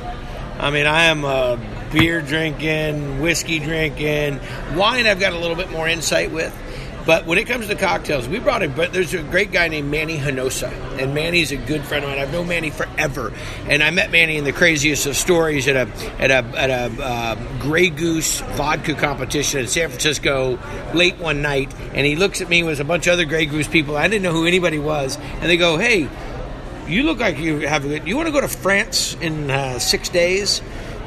I 0.59 0.69
mean, 0.69 0.85
I 0.85 1.05
am 1.05 1.23
a 1.23 1.59
beer 1.91 2.21
drinking, 2.21 3.19
whiskey 3.21 3.59
drinking, 3.59 4.39
wine. 4.75 5.07
I've 5.07 5.19
got 5.19 5.33
a 5.33 5.37
little 5.39 5.55
bit 5.55 5.71
more 5.71 5.87
insight 5.87 6.31
with. 6.31 6.53
But 7.05 7.25
when 7.25 7.37
it 7.37 7.47
comes 7.47 7.67
to 7.67 7.75
cocktails, 7.75 8.27
we 8.27 8.39
brought 8.39 8.61
in. 8.61 8.73
But 8.73 8.93
there's 8.93 9.13
a 9.13 9.23
great 9.23 9.51
guy 9.51 9.67
named 9.67 9.89
Manny 9.89 10.17
Hinojosa, 10.17 10.71
and 11.01 11.13
Manny's 11.13 11.51
a 11.51 11.57
good 11.57 11.83
friend 11.83 12.03
of 12.03 12.11
mine. 12.11 12.19
I've 12.19 12.31
known 12.31 12.47
Manny 12.47 12.69
forever, 12.69 13.33
and 13.67 13.81
I 13.81 13.89
met 13.89 14.11
Manny 14.11 14.37
in 14.37 14.43
the 14.43 14.53
craziest 14.53 15.05
of 15.07 15.15
stories 15.15 15.67
at 15.67 15.75
a 15.75 15.91
at 16.21 16.31
a 16.31 16.57
at 16.57 16.69
a 16.69 17.03
uh, 17.03 17.59
Grey 17.59 17.89
Goose 17.89 18.41
vodka 18.41 18.93
competition 18.93 19.61
in 19.61 19.67
San 19.67 19.89
Francisco 19.89 20.59
late 20.93 21.17
one 21.17 21.41
night, 21.41 21.73
and 21.93 22.05
he 22.05 22.15
looks 22.15 22.41
at 22.41 22.49
me 22.49 22.63
with 22.63 22.79
a 22.79 22.85
bunch 22.85 23.07
of 23.07 23.13
other 23.13 23.25
Grey 23.25 23.45
Goose 23.45 23.67
people. 23.67 23.97
I 23.97 24.07
didn't 24.07 24.23
know 24.23 24.33
who 24.33 24.45
anybody 24.45 24.79
was, 24.79 25.17
and 25.17 25.49
they 25.49 25.57
go, 25.57 25.77
"Hey, 25.77 26.07
you 26.87 27.03
look 27.03 27.19
like 27.19 27.39
you 27.39 27.59
have 27.67 27.85
a 27.85 27.87
good. 27.87 28.07
You 28.07 28.15
want 28.15 28.27
to 28.27 28.33
go 28.33 28.41
to 28.41 28.47
France 28.47 29.15
in 29.21 29.49
uh, 29.49 29.79
six 29.79 30.09
days 30.09 30.61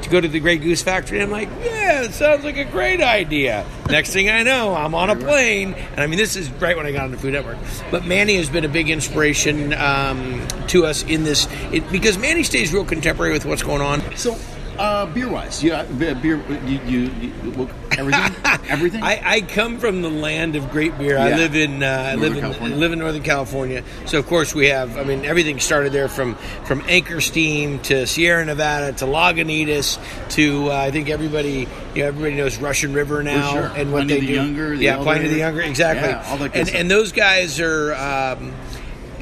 to 0.05 0.11
go 0.11 0.21
to 0.21 0.29
the 0.29 0.41
Grey 0.41 0.59
Goose 0.59 0.83
Factory? 0.83 1.21
I'm 1.21 1.31
like, 1.31 1.49
yeah, 1.63 2.03
it 2.03 2.13
sounds 2.13 2.45
like 2.45 2.57
a 2.57 2.65
great 2.65 3.01
idea. 3.01 3.67
Next 3.91 4.11
thing 4.11 4.31
I 4.31 4.43
know, 4.43 4.75
I'm 4.75 4.95
on 4.95 5.11
a 5.11 5.17
plane, 5.17 5.75
and 5.75 6.01
I 6.01 6.07
mean, 6.07 6.19
this 6.19 6.37
is 6.37 6.51
right 6.53 6.77
when 6.77 6.87
I 6.87 6.93
got 6.93 7.05
on 7.05 7.11
the 7.11 7.19
Food 7.19 7.33
Network. 7.33 7.59
But 7.91 8.05
Manny 8.05 8.37
has 8.37 8.49
been 8.49 8.65
a 8.65 8.69
big 8.69 8.89
inspiration 8.89 9.73
um, 9.75 10.47
to 10.69 10.87
us 10.87 11.03
in 11.03 11.25
this 11.25 11.49
it, 11.73 11.91
because 11.91 12.17
Manny 12.19 12.43
stays 12.43 12.73
real 12.73 12.85
contemporary 12.85 13.33
with 13.33 13.45
what's 13.45 13.63
going 13.63 13.83
on. 13.83 14.01
So, 14.17 14.39
uh, 14.79 15.07
beer 15.07 15.29
wise, 15.29 15.63
yeah, 15.63 15.85
beer. 15.85 16.41
You, 16.67 16.81
you, 16.87 17.11
you 17.21 17.69
everything, 17.99 18.35
everything. 18.69 19.03
I, 19.03 19.21
I 19.25 19.41
come 19.41 19.79
from 19.79 20.03
the 20.03 20.11
land 20.11 20.57
of 20.57 20.71
great 20.71 20.97
beer. 20.99 21.19
I 21.19 21.37
live 21.37 21.55
in 21.55 21.83
uh, 21.83 21.87
I 21.87 22.15
Northern 22.15 22.21
live 22.21 22.33
in 22.37 22.41
California. 22.41 22.77
live 22.77 22.93
in 22.93 22.99
Northern 22.99 23.23
California. 23.23 23.85
So 24.07 24.19
of 24.19 24.27
course 24.27 24.55
we 24.55 24.69
have. 24.69 24.97
I 24.97 25.05
mean, 25.05 25.25
everything 25.25 25.61
started 25.61 25.93
there 25.93 26.09
from 26.09 26.35
from 26.65 26.83
Anchor 26.89 27.21
Steam 27.21 27.81
to 27.81 28.07
Sierra 28.07 28.45
Nevada 28.45 28.97
to 28.99 29.05
Lagunitas 29.07 29.99
to 30.31 30.71
uh, 30.71 30.75
I 30.75 30.91
think 30.91 31.09
everybody 31.09 31.69
you 31.95 32.03
know 32.03 32.09
everybody 32.09 32.35
knows 32.35 32.59
Russian 32.59 32.93
River 32.93 33.23
now 33.23 33.53
sure. 33.53 33.65
and 33.77 33.93
what 33.93 34.07
Pliny 34.07 34.15
they 34.15 34.21
the 34.21 34.27
do. 34.27 34.33
Younger, 34.35 34.77
the 34.77 34.85
yeah, 34.85 34.97
the 35.03 35.39
Younger, 35.39 35.63
exactly. 35.63 36.09
Yeah, 36.09 36.31
all 36.31 36.37
that 36.39 36.53
good 36.53 36.59
and 36.59 36.69
stuff. 36.69 36.81
and 36.81 36.91
those 36.91 37.13
guys 37.13 37.61
are. 37.61 37.95
Um, 37.95 38.53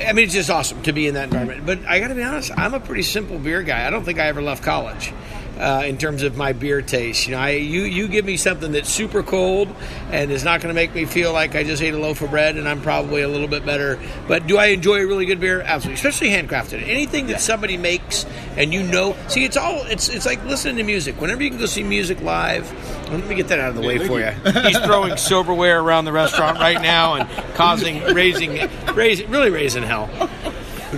I 0.01 0.13
mean, 0.15 0.25
it's 0.25 0.35
just 0.35 0.51
awesome 0.51 0.83
to 0.83 0.93
be 0.93 1.07
in 1.07 1.15
that 1.15 1.25
environment. 1.25 1.65
But 1.65 1.85
I 1.87 2.01
got 2.01 2.09
to 2.09 2.15
be 2.15 2.23
honest, 2.23 2.51
I'm 2.57 2.75
a 2.75 2.81
pretty 2.81 3.03
simple 3.03 3.39
beer 3.39 3.63
guy. 3.63 3.87
I 3.87 3.91
don't 3.91 4.05
think 4.05 4.19
I 4.19 4.27
ever 4.27 4.43
left 4.43 4.65
college. 4.65 5.13
Uh, 5.59 5.83
in 5.85 5.99
terms 5.99 6.23
of 6.23 6.37
my 6.37 6.53
beer 6.53 6.81
taste, 6.81 7.27
you 7.27 7.33
know, 7.33 7.41
I, 7.41 7.51
you 7.51 7.83
you 7.83 8.09
give 8.09 8.25
me 8.25 8.37
something 8.37 8.73
that's 8.73 8.89
super 8.89 9.23
cold 9.23 9.69
and 10.11 10.31
is 10.31 10.45
not 10.45 10.61
going 10.61 10.69
to 10.69 10.75
make 10.75 10.95
me 10.95 11.05
feel 11.05 11.33
like 11.33 11.55
I 11.55 11.63
just 11.63 11.83
ate 11.83 11.95
a 11.95 11.99
loaf 11.99 12.23
of 12.23 12.31
bread 12.31 12.57
and 12.57 12.69
I'm 12.69 12.81
probably 12.81 13.23
a 13.23 13.29
little 13.29 13.49
bit 13.49 13.65
better. 13.65 14.01
But 14.27 14.47
do 14.47 14.57
I 14.57 14.67
enjoy 14.67 15.03
a 15.03 15.07
really 15.07 15.27
good 15.27 15.41
beer? 15.41 15.61
Absolutely, 15.61 15.95
especially 15.95 16.31
handcrafted. 16.31 16.83
Anything 16.89 17.27
that 17.27 17.41
somebody 17.41 17.77
makes 17.77 18.25
and 18.57 18.73
you 18.73 18.83
know, 18.83 19.17
see, 19.29 19.45
it's 19.45 19.57
all 19.57 19.83
it's 19.87 20.09
it's 20.09 20.27
like 20.27 20.45
listening 20.45 20.77
to 20.77 20.83
music. 20.83 21.21
Whenever 21.21 21.43
you 21.43 21.51
can 21.51 21.59
go 21.59 21.67
see 21.67 21.83
music 21.83 22.21
live, 22.21 22.71
let 23.11 23.27
me 23.27 23.35
get 23.35 23.49
that 23.49 23.61
out 23.61 23.71
of 23.71 23.77
the 23.77 23.83
way 23.83 23.99
for 23.99 24.21
you. 24.21 24.31
He's 24.67 24.79
throwing 24.81 25.17
silverware 25.17 25.81
around 25.81 26.05
the 26.05 26.13
restaurant 26.13 26.59
right 26.59 26.81
now 26.81 27.15
and 27.15 27.55
causing 27.55 28.03
raising 28.15 28.69
raising 28.95 29.31
really 29.31 29.51
raising 29.51 29.83
hell. 29.83 30.11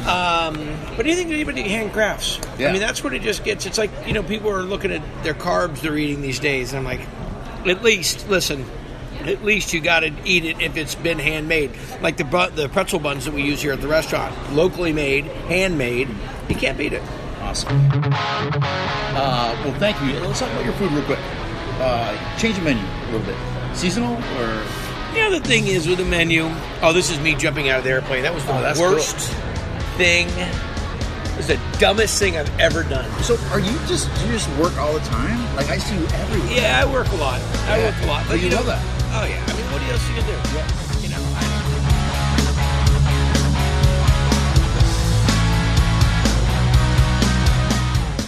Um, 0.09 0.57
but 0.97 1.07
anything 1.07 1.29
that 1.29 1.35
anybody 1.35 1.65
handcrafts. 1.65 2.45
I 2.67 2.71
mean, 2.73 2.81
that's 2.81 3.03
what 3.03 3.13
it 3.15 3.23
just 3.23 3.45
gets. 3.45 3.67
It's 3.67 3.79
like, 3.79 3.91
you 4.07 4.13
know, 4.13 4.23
people 4.23 4.51
are 4.51 4.63
looking 4.63 4.93
at 4.93 5.03
their 5.25 5.35
carbs 5.35 5.81
they're 5.81 5.97
eating 5.97 6.23
these 6.23 6.39
days. 6.39 6.73
And 6.73 6.79
I'm 6.79 6.85
like, 6.85 7.07
at 7.67 7.83
least, 7.83 8.29
listen, 8.29 8.65
at 9.21 9.45
least 9.45 9.73
you 9.73 9.81
got 9.81 10.01
to 10.01 10.13
eat 10.25 10.45
it 10.45 10.61
if 10.61 10.77
it's 10.77 10.95
been 10.95 11.19
handmade. 11.19 11.71
Like 12.03 12.17
the, 12.17 12.25
the 12.55 12.69
pretzel 12.69 12.99
buns 12.99 13.25
that 13.25 13.35
we 13.35 13.43
use 13.43 13.63
here 13.63 13.73
at 13.73 13.81
the 13.81 13.89
restaurant, 13.89 14.35
locally 14.55 14.93
made, 14.93 15.25
handmade. 15.25 16.09
You 16.49 16.57
can't 16.57 16.77
beat 16.79 16.93
it. 16.93 17.03
Awesome. 17.41 17.69
Uh, 17.93 19.55
well, 19.65 19.79
thank 19.79 20.01
you. 20.03 20.13
Let's 20.21 20.41
talk 20.41 20.51
about 20.51 20.65
your 20.65 20.75
food 20.75 20.93
real 20.93 21.05
quick. 21.05 21.19
Uh, 21.81 22.17
change 22.39 22.57
the 22.57 22.63
menu 22.63 22.83
a 22.83 23.05
little 23.13 23.27
bit. 23.27 23.37
Seasonal 23.77 24.15
or 24.39 24.63
The 25.13 25.21
other 25.23 25.41
thing 25.41 25.67
is 25.67 25.87
with 25.89 25.99
the 25.99 26.05
menu. 26.05 26.49
Oh, 26.83 26.93
this 26.93 27.11
is 27.11 27.19
me 27.21 27.35
jumping 27.35 27.69
out 27.69 27.79
of 27.79 27.85
the 27.85 27.91
airplane. 27.91 28.23
That 28.23 28.35
was 28.35 28.45
the 28.45 28.53
Oh, 28.53 28.81
worst 28.81 29.17
cool. 29.17 29.41
thing. 29.97 30.29
It 31.35 31.39
was 31.39 31.47
the 31.49 31.61
dumbest 31.79 32.19
thing 32.19 32.37
I've 32.37 32.61
ever 32.61 32.85
done. 32.85 33.11
So, 33.23 33.37
are 33.51 33.59
you 33.59 33.73
just 33.87 34.09
do 34.21 34.27
you 34.27 34.33
just 34.35 34.49
work 34.57 34.77
all 34.79 34.93
the 34.93 35.01
time? 35.01 35.39
Like 35.57 35.69
I 35.69 35.79
see 35.79 35.97
you 35.97 36.07
everywhere. 36.07 36.53
Yeah, 36.53 36.81
I 36.81 36.93
work 36.93 37.11
a 37.13 37.17
lot. 37.17 37.41
I 37.67 37.79
Yeah. 37.79 37.85
work 37.87 38.03
a 38.03 38.07
lot. 38.07 38.25
But 38.29 38.35
oh, 38.35 38.37
you 38.37 38.51
know 38.51 38.63
that. 38.63 38.81
Oh 39.13 39.25
yeah. 39.27 39.43
I 39.45 39.53
mean, 39.57 39.67
what 39.73 39.83
else 39.83 40.09
you 40.09 40.15
gonna 40.15 40.27
do? 40.29 40.57
Yeah. 40.57 41.03
You 41.03 41.09
know. 41.11 41.19
I, 41.37 42.55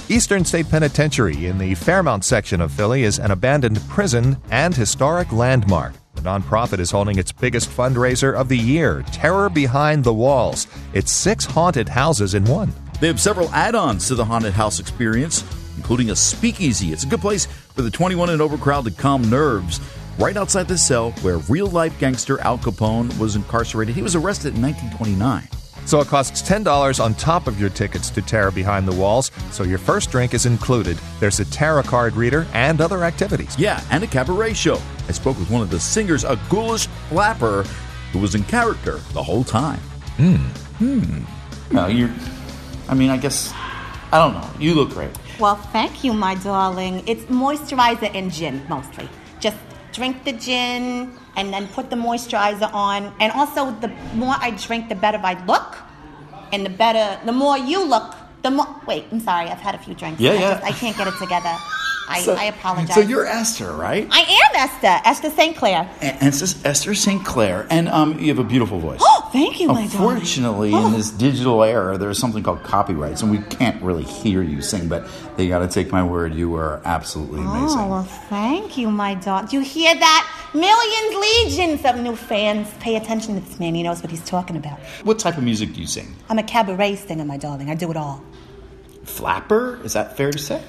Eastern 0.09 0.45
State 0.45 0.69
Penitentiary 0.71 1.47
in 1.47 1.59
the 1.59 1.75
Fairmount 1.75 2.25
section 2.25 2.61
of 2.61 2.71
Philly 2.71 3.03
is 3.03 3.19
an 3.19 3.33
abandoned 3.33 3.81
prison 3.89 4.37
and 4.53 4.73
historic 4.75 5.33
landmark. 5.33 5.95
The 6.15 6.23
nonprofit 6.23 6.79
is 6.79 6.93
holding 6.93 7.19
its 7.19 7.33
biggest 7.33 7.69
fundraiser 7.69 8.33
of 8.33 8.49
the 8.49 8.57
year, 8.57 9.05
Terror 9.11 9.51
Behind 9.51 10.05
the 10.05 10.15
Walls. 10.15 10.69
It's 10.95 11.11
six 11.11 11.45
haunted 11.45 11.89
houses 11.89 12.35
in 12.35 12.45
one. 12.45 12.73
They 13.01 13.09
have 13.09 13.21
several 13.21 13.51
add 13.51 13.75
ons 13.75 14.09
to 14.09 14.15
the 14.15 14.25
haunted 14.25 14.55
house 14.55 14.81
experience, 14.81 15.45
including 15.77 16.11
a 16.11 16.17
speakeasy. 16.17 16.93
It's 16.93 17.05
a 17.05 17.07
good 17.07 17.21
place 17.21 17.47
for 17.47 17.83
the 17.83 17.91
21 17.91 18.31
and 18.31 18.41
over 18.41 18.57
crowd 18.57 18.85
to 18.87 18.91
calm 18.91 19.29
nerves. 19.29 19.81
Right 20.19 20.37
outside 20.37 20.67
the 20.67 20.79
cell 20.79 21.11
where 21.21 21.39
real 21.39 21.67
life 21.67 21.99
gangster 21.99 22.41
Al 22.41 22.57
Capone 22.57 23.17
was 23.19 23.37
incarcerated, 23.37 23.95
he 23.95 24.01
was 24.03 24.15
arrested 24.15 24.55
in 24.55 24.63
1929. 24.63 25.47
So 25.85 26.01
it 26.01 26.09
costs 26.09 26.43
$10 26.43 27.05
on 27.05 27.15
top 27.15 27.47
of 27.47 27.61
your 27.61 27.71
tickets 27.71 28.11
to 28.11 28.23
Terror 28.23 28.51
Behind 28.51 28.89
the 28.89 28.97
Walls, 28.97 29.31
so 29.53 29.63
your 29.63 29.79
first 29.79 30.11
drink 30.11 30.35
is 30.35 30.45
included. 30.45 30.99
There's 31.21 31.39
a 31.39 31.45
tarot 31.45 31.85
card 31.85 32.17
reader 32.17 32.47
and 32.55 32.81
other 32.81 33.05
activities. 33.05 33.57
Yeah, 33.57 33.85
and 33.93 34.03
a 34.03 34.07
cabaret 34.09 34.55
show. 34.55 34.81
I 35.07 35.13
spoke 35.13 35.39
with 35.39 35.49
one 35.49 35.63
of 35.63 35.71
the 35.71 35.79
singers, 35.79 36.25
a 36.25 36.41
ghoulish 36.49 36.89
flapper, 37.09 37.63
who 38.13 38.19
was 38.19 38.35
in 38.35 38.43
character 38.45 38.99
the 39.13 39.23
whole 39.23 39.45
time. 39.45 39.79
Hmm. 40.17 40.37
Hmm. 40.79 41.25
No, 41.71 41.87
you're. 41.87 42.11
I 42.89 42.95
mean, 42.95 43.11
I 43.11 43.17
guess 43.17 43.53
I 44.13 44.19
don't 44.19 44.35
know. 44.35 44.49
You 44.59 44.75
look 44.75 44.91
great. 44.91 45.11
Well, 45.39 45.57
thank 45.57 46.05
you, 46.05 46.13
my 46.13 46.35
darling. 46.37 47.03
It's 47.07 47.25
moisturizer 47.25 48.15
and 48.15 48.33
gin 48.33 48.65
mostly. 48.69 49.09
Just 49.41 49.57
drink 49.93 50.25
the 50.25 50.33
gin 50.33 51.13
and 51.37 51.53
then 51.53 51.69
put 51.69 51.91
the 51.91 51.97
moisturizer 51.97 52.73
on. 52.73 53.13
And 53.21 53.33
also, 53.33 53.73
the 53.81 53.89
more 54.15 54.35
I 54.39 54.53
drink, 54.53 54.89
the 54.89 54.95
better 54.95 55.19
I 55.23 55.43
look. 55.45 55.77
And 56.53 56.65
the 56.65 56.71
better, 56.71 57.21
the 57.27 57.33
more 57.33 57.59
you 57.59 57.85
look, 57.85 58.15
the 58.43 58.51
more. 58.51 58.69
Wait, 58.87 59.05
I'm 59.11 59.21
sorry. 59.21 59.49
I've 59.49 59.59
had 59.59 59.75
a 59.75 59.79
few 59.79 59.95
drinks. 59.95 60.21
Yeah, 60.21 60.31
I 60.31 60.35
yeah. 60.35 60.51
Just, 60.53 60.65
I 60.65 60.73
can't 60.73 60.97
get 60.97 61.09
it 61.09 61.19
together. 61.19 61.55
I, 62.09 62.21
So- 62.23 62.35
I 62.35 62.45
apologize. 62.45 62.95
So 62.95 63.01
you're 63.01 63.27
Esther, 63.27 63.73
right? 63.73 64.07
I 64.11 64.21
am 64.21 64.51
Esther, 64.55 65.01
Esther 65.09 65.31
St. 65.31 65.57
Clair. 65.57 65.89
And, 66.01 66.23
Esther 66.33 66.95
St. 66.95 67.25
Clair, 67.25 67.67
and 67.71 67.89
um, 67.89 68.19
you 68.19 68.29
have 68.29 68.39
a 68.39 68.45
beautiful 68.45 68.79
voice. 68.79 69.01
Oh, 69.03 69.29
thank 69.33 69.61
you, 69.61 69.69
my 69.69 69.87
darling. 69.89 69.93
Unfortunately, 70.17 70.73
in 70.73 70.93
this 70.93 71.11
digital 71.11 71.63
era, 71.63 71.99
there's 71.99 72.19
something 72.19 72.43
called 72.43 72.63
copyrights, 72.63 73.23
and 73.23 73.31
we 73.31 73.39
can't 73.39 73.83
really 73.83 74.05
hear 74.05 74.43
you 74.43 74.63
sing. 74.63 74.89
But 74.89 75.09
they 75.37 75.49
got 75.49 75.59
to 75.61 75.69
take 75.69 75.91
my 75.93 76.05
word; 76.05 76.35
you 76.35 76.55
are 76.57 76.81
absolutely 76.85 77.41
amazing. 77.41 77.81
Oh, 77.81 77.89
well, 77.89 78.05
thank 78.05 78.79
you, 78.79 78.91
my 78.91 79.15
dog. 79.15 79.51
Do 79.51 79.57
you 79.57 79.63
hear 79.63 79.95
that? 79.95 80.33
Millions, 80.55 81.17
legions 81.51 81.85
of 81.85 82.01
new 82.03 82.17
fans 82.17 82.69
pay 82.81 82.97
attention 82.97 83.35
to 83.35 83.41
this 83.47 83.59
man. 83.61 83.75
He 83.75 83.83
knows 83.83 84.01
what 84.03 84.11
he's 84.11 84.25
talking 84.25 84.57
about. 84.57 84.79
What 85.05 85.19
type 85.19 85.37
of 85.37 85.45
music 85.45 85.75
do 85.75 85.81
you 85.81 85.87
sing? 85.87 86.15
I'm 86.31 86.39
a 86.39 86.43
cabaret 86.43 86.97
singer, 86.97 87.25
my 87.27 87.37
darling. 87.37 87.69
I 87.69 87.75
do 87.75 87.91
it 87.91 87.97
all. 87.97 88.23
Flapper? 89.05 89.79
Is 89.85 89.93
that 89.93 90.17
fair 90.17 90.31
to 90.31 90.39
say? 90.39 90.63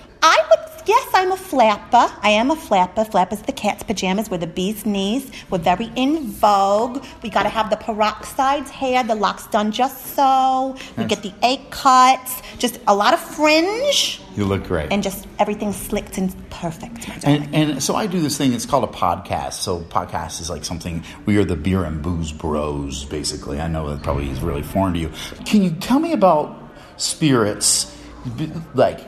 Yes, 0.87 1.05
I'm 1.13 1.31
a 1.33 1.37
flapper. 1.37 2.11
I 2.21 2.29
am 2.29 2.49
a 2.49 2.55
flapper. 2.55 3.03
Flapper's 3.03 3.41
the 3.41 3.51
cat's 3.51 3.83
pajamas. 3.83 4.29
We're 4.29 4.37
the 4.37 4.47
bee's 4.47 4.85
knees. 4.85 5.29
We're 5.49 5.57
very 5.57 5.91
in 5.97 6.27
vogue. 6.31 7.03
We 7.21 7.29
got 7.29 7.43
to 7.43 7.49
have 7.49 7.69
the 7.69 7.75
peroxides 7.75 8.69
hair. 8.69 9.03
The 9.03 9.15
locks 9.15 9.47
done 9.47 9.71
just 9.73 10.15
so. 10.15 10.77
We 10.95 11.03
Nice. 11.03 11.09
get 11.09 11.23
the 11.23 11.33
eight 11.43 11.69
cuts. 11.71 12.41
Just 12.57 12.79
a 12.87 12.95
lot 12.95 13.13
of 13.13 13.19
fringe. 13.19 14.21
You 14.37 14.45
look 14.45 14.63
great. 14.63 14.91
And 14.93 15.03
just 15.03 15.27
everything 15.39 15.73
slicked 15.73 16.17
and 16.17 16.33
perfect, 16.51 17.05
my. 17.07 17.15
And, 17.25 17.53
and 17.55 17.83
so 17.83 17.95
I 17.95 18.07
do 18.07 18.21
this 18.21 18.37
thing. 18.37 18.53
It's 18.53 18.65
called 18.65 18.85
a 18.85 18.93
podcast. 18.93 19.53
So 19.53 19.81
podcast 19.81 20.39
is 20.39 20.49
like 20.49 20.63
something. 20.63 21.03
We 21.25 21.37
are 21.37 21.43
the 21.45 21.57
beer 21.57 21.83
and 21.83 22.01
booze 22.01 22.31
broz, 22.31 23.09
basically. 23.09 23.59
I 23.59 23.67
know 23.67 23.89
that 23.89 24.03
probably 24.03 24.29
is 24.29 24.39
really 24.41 24.63
foreign 24.63 24.93
to 24.93 24.99
you. 24.99 25.11
Can 25.45 25.63
you 25.63 25.71
tell 25.71 25.99
me 25.99 26.13
about 26.13 26.55
spirits, 26.95 27.93
like 28.73 29.01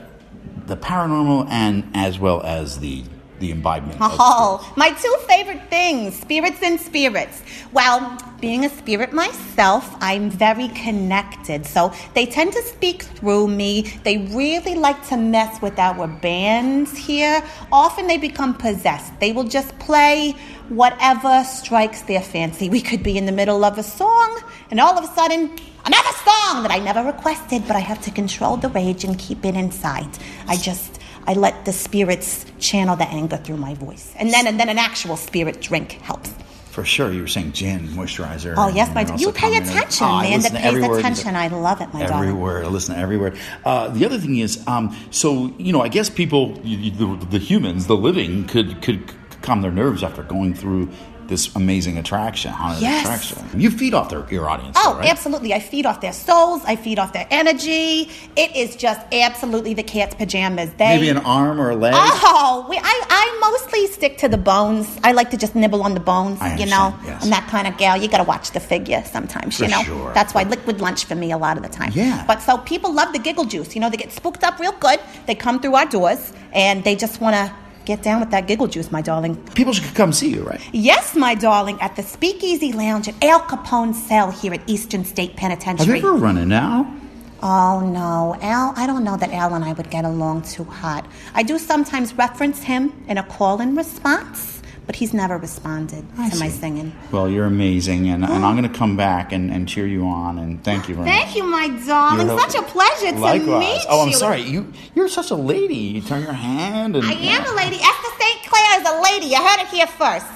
the 0.70 0.76
paranormal, 0.76 1.48
and 1.50 1.84
as 1.94 2.20
well 2.20 2.40
as 2.42 2.78
the 2.78 3.02
the 3.40 3.50
imbibement? 3.50 3.96
Oh, 4.00 4.72
my 4.76 4.90
two 4.90 5.16
favorite 5.26 5.68
things 5.68 6.18
spirits 6.18 6.62
and 6.62 6.78
spirits. 6.78 7.42
Well, 7.72 8.16
being 8.40 8.64
a 8.64 8.70
spirit 8.70 9.12
myself, 9.12 9.94
I'm 10.00 10.30
very 10.30 10.68
connected. 10.68 11.66
So 11.66 11.92
they 12.14 12.26
tend 12.26 12.52
to 12.52 12.62
speak 12.62 13.02
through 13.02 13.48
me. 13.48 13.82
They 14.04 14.18
really 14.18 14.74
like 14.74 15.06
to 15.08 15.16
mess 15.16 15.60
with 15.60 15.78
our 15.78 16.06
bands 16.06 16.96
here. 16.96 17.42
Often 17.72 18.06
they 18.06 18.18
become 18.18 18.54
possessed. 18.54 19.18
They 19.20 19.32
will 19.32 19.44
just 19.44 19.78
play 19.78 20.34
whatever 20.68 21.42
strikes 21.44 22.02
their 22.02 22.22
fancy. 22.22 22.68
We 22.68 22.80
could 22.80 23.02
be 23.02 23.18
in 23.18 23.26
the 23.26 23.32
middle 23.32 23.64
of 23.64 23.76
a 23.76 23.82
song, 23.82 24.40
and 24.70 24.80
all 24.80 24.96
of 24.96 25.04
a 25.04 25.12
sudden, 25.14 25.50
another 25.84 26.12
song 26.24 26.62
that 26.62 26.70
I 26.70 26.78
never 26.78 27.02
requested, 27.02 27.66
but 27.66 27.74
I 27.74 27.80
have 27.80 28.00
to 28.02 28.10
control 28.10 28.56
the 28.56 28.68
rage 28.68 29.02
and 29.04 29.18
keep 29.18 29.44
it 29.44 29.56
inside. 29.56 30.08
I 30.46 30.56
just. 30.56 30.99
I 31.30 31.34
let 31.34 31.64
the 31.64 31.72
spirits 31.72 32.44
channel 32.58 32.96
the 32.96 33.08
anger 33.08 33.36
through 33.36 33.58
my 33.58 33.74
voice. 33.74 34.12
And 34.16 34.32
then 34.32 34.48
and 34.48 34.58
then 34.58 34.68
an 34.68 34.78
actual 34.78 35.16
spirit 35.16 35.60
drink 35.60 35.92
helps. 36.02 36.34
For 36.72 36.84
sure, 36.84 37.12
you 37.12 37.20
were 37.22 37.28
saying 37.28 37.52
gin, 37.52 37.86
moisturizer. 37.98 38.54
Oh, 38.56 38.68
yes, 38.68 38.92
my 38.94 39.02
You 39.16 39.30
pay 39.30 39.56
attention, 39.56 40.06
Oh, 40.08 40.22
man. 40.22 40.40
That 40.40 40.52
pays 40.52 40.84
attention. 40.98 41.36
I 41.36 41.46
love 41.46 41.80
it, 41.80 41.92
my 41.94 42.02
every 42.02 42.08
darling. 42.08 42.40
word. 42.40 42.64
I 42.64 42.68
listen 42.68 42.96
to 42.96 43.00
every 43.00 43.16
word. 43.16 43.38
Uh, 43.64 43.88
the 43.88 44.04
other 44.06 44.18
thing 44.18 44.38
is, 44.38 44.66
um, 44.66 44.96
so 45.12 45.52
you 45.56 45.72
know, 45.72 45.82
I 45.82 45.88
guess 45.88 46.10
people, 46.10 46.58
you, 46.64 46.90
the, 46.90 47.26
the 47.26 47.38
humans, 47.38 47.86
the 47.86 47.96
living, 47.96 48.46
could 48.48 48.82
could 48.82 49.00
calm 49.42 49.62
their 49.62 49.70
nerves 49.70 50.02
after 50.02 50.24
going 50.24 50.54
through 50.54 50.88
this 51.30 51.54
amazing 51.56 51.96
attraction, 51.96 52.50
haunted 52.52 52.82
Yes. 52.82 53.04
attraction. 53.06 53.58
You 53.58 53.70
feed 53.70 53.94
off 53.94 54.10
their 54.10 54.26
your 54.30 54.50
audience. 54.50 54.76
Oh, 54.78 54.96
right? 54.98 55.08
absolutely. 55.08 55.54
I 55.54 55.60
feed 55.60 55.86
off 55.86 56.02
their 56.02 56.12
souls. 56.12 56.60
I 56.66 56.76
feed 56.76 56.98
off 56.98 57.12
their 57.14 57.26
energy. 57.30 58.10
It 58.36 58.54
is 58.54 58.76
just 58.76 59.00
absolutely 59.12 59.72
the 59.72 59.82
cat's 59.84 60.14
pajamas. 60.14 60.70
They 60.76 60.96
Maybe 60.96 61.08
an 61.08 61.18
arm 61.18 61.58
or 61.60 61.70
a 61.70 61.76
leg. 61.76 61.94
Oh, 61.96 62.66
we, 62.68 62.76
I, 62.76 62.82
I 63.08 63.38
mostly 63.40 63.86
stick 63.86 64.18
to 64.18 64.28
the 64.28 64.36
bones. 64.36 64.98
I 65.04 65.12
like 65.12 65.30
to 65.30 65.36
just 65.38 65.54
nibble 65.54 65.82
on 65.82 65.94
the 65.94 66.00
bones, 66.00 66.40
you 66.58 66.66
know. 66.66 66.94
yes. 67.06 67.24
I'm 67.24 67.30
that 67.30 67.46
kind 67.48 67.66
of 67.66 67.78
gal. 67.78 67.96
You 67.96 68.08
got 68.08 68.18
to 68.18 68.24
watch 68.24 68.50
the 68.50 68.60
figure 68.60 69.02
sometimes, 69.06 69.56
For 69.56 69.64
you 69.64 69.70
know. 69.70 69.82
sure. 69.84 70.12
That's 70.12 70.34
why 70.34 70.42
liquid 70.42 70.80
lunch 70.80 71.04
for 71.06 71.14
me 71.14 71.30
a 71.32 71.38
lot 71.38 71.56
of 71.56 71.62
the 71.62 71.68
time. 71.70 71.92
Yeah. 71.94 72.24
But 72.26 72.42
so 72.42 72.58
people 72.58 72.92
love 72.92 73.12
the 73.12 73.18
giggle 73.20 73.44
juice. 73.44 73.74
You 73.74 73.80
know, 73.80 73.88
they 73.88 73.96
get 73.96 74.12
spooked 74.12 74.42
up 74.44 74.58
real 74.58 74.72
good. 74.72 74.98
They 75.26 75.36
come 75.36 75.60
through 75.60 75.76
our 75.76 75.86
doors 75.86 76.32
and 76.52 76.82
they 76.82 76.96
just 76.96 77.20
want 77.20 77.36
to 77.36 77.54
get 77.84 78.02
down 78.02 78.20
with 78.20 78.30
that 78.30 78.46
giggle 78.46 78.66
juice, 78.66 78.90
my 78.90 79.02
darling. 79.02 79.36
People 79.54 79.72
should 79.72 79.94
come 79.94 80.12
see 80.12 80.28
you, 80.30 80.42
right? 80.42 80.60
Yes, 80.72 81.14
my 81.14 81.34
darling, 81.34 81.80
at 81.80 81.96
the 81.96 82.02
Speakeasy 82.02 82.72
Lounge 82.72 83.08
at 83.08 83.22
Al 83.24 83.40
Capone's 83.40 84.02
cell 84.06 84.30
here 84.30 84.52
at 84.54 84.60
Eastern 84.68 85.04
State 85.04 85.30
Have 85.30 85.38
Penitentiary. 85.38 86.00
you 86.00 86.08
ever 86.08 86.16
run 86.16 86.36
it 86.36 86.46
now? 86.46 86.94
Oh 87.42 87.80
no, 87.80 88.36
Al, 88.42 88.74
I 88.76 88.86
don't 88.86 89.02
know 89.02 89.16
that 89.16 89.30
Al 89.32 89.54
and 89.54 89.64
I 89.64 89.72
would 89.72 89.88
get 89.90 90.04
along 90.04 90.42
too 90.42 90.64
hot. 90.64 91.06
I 91.34 91.42
do 91.42 91.58
sometimes 91.58 92.12
reference 92.14 92.62
him 92.62 92.92
in 93.08 93.16
a 93.16 93.22
call 93.22 93.62
in 93.62 93.74
response, 93.74 94.59
but 94.90 94.96
he's 94.96 95.14
never 95.14 95.38
responded 95.38 96.04
to 96.16 96.36
my 96.40 96.48
singing. 96.48 96.92
Well, 97.12 97.28
you're 97.28 97.44
amazing, 97.44 98.08
and, 98.08 98.24
and 98.24 98.44
I'm 98.44 98.58
oh. 98.58 98.60
going 98.60 98.68
to 98.68 98.76
come 98.76 98.96
back 98.96 99.30
and, 99.30 99.48
and 99.48 99.68
cheer 99.68 99.86
you 99.86 100.04
on. 100.04 100.36
And 100.36 100.64
thank 100.64 100.88
you 100.88 100.96
very 100.96 101.06
much. 101.06 101.14
Thank 101.14 101.36
you, 101.36 101.44
my 101.44 101.68
darling. 101.86 102.26
You're- 102.26 102.40
Such 102.40 102.56
a 102.56 102.62
pleasure 102.64 103.12
to 103.12 103.18
Likewise. 103.20 103.60
meet 103.60 103.86
oh, 103.88 104.02
I'm 104.02 104.08
you. 104.08 104.16
sorry. 104.16 104.40
You 104.40 104.72
you're 104.96 105.08
such 105.08 105.30
a 105.30 105.36
lady. 105.36 105.76
You 105.76 106.00
turn 106.00 106.22
your 106.22 106.32
hand 106.32 106.96
and 106.96 107.06
I 107.06 107.12
am 107.12 107.44
a 107.46 107.54
lady. 107.54 107.76
Esther 107.76 108.08
St. 108.18 108.46
Clair 108.48 108.80
is 108.80 108.88
a 108.88 109.00
lady. 109.00 109.26
You 109.26 109.36
heard 109.36 109.60
it 109.60 109.68
here 109.68 109.86
first. 109.86 110.26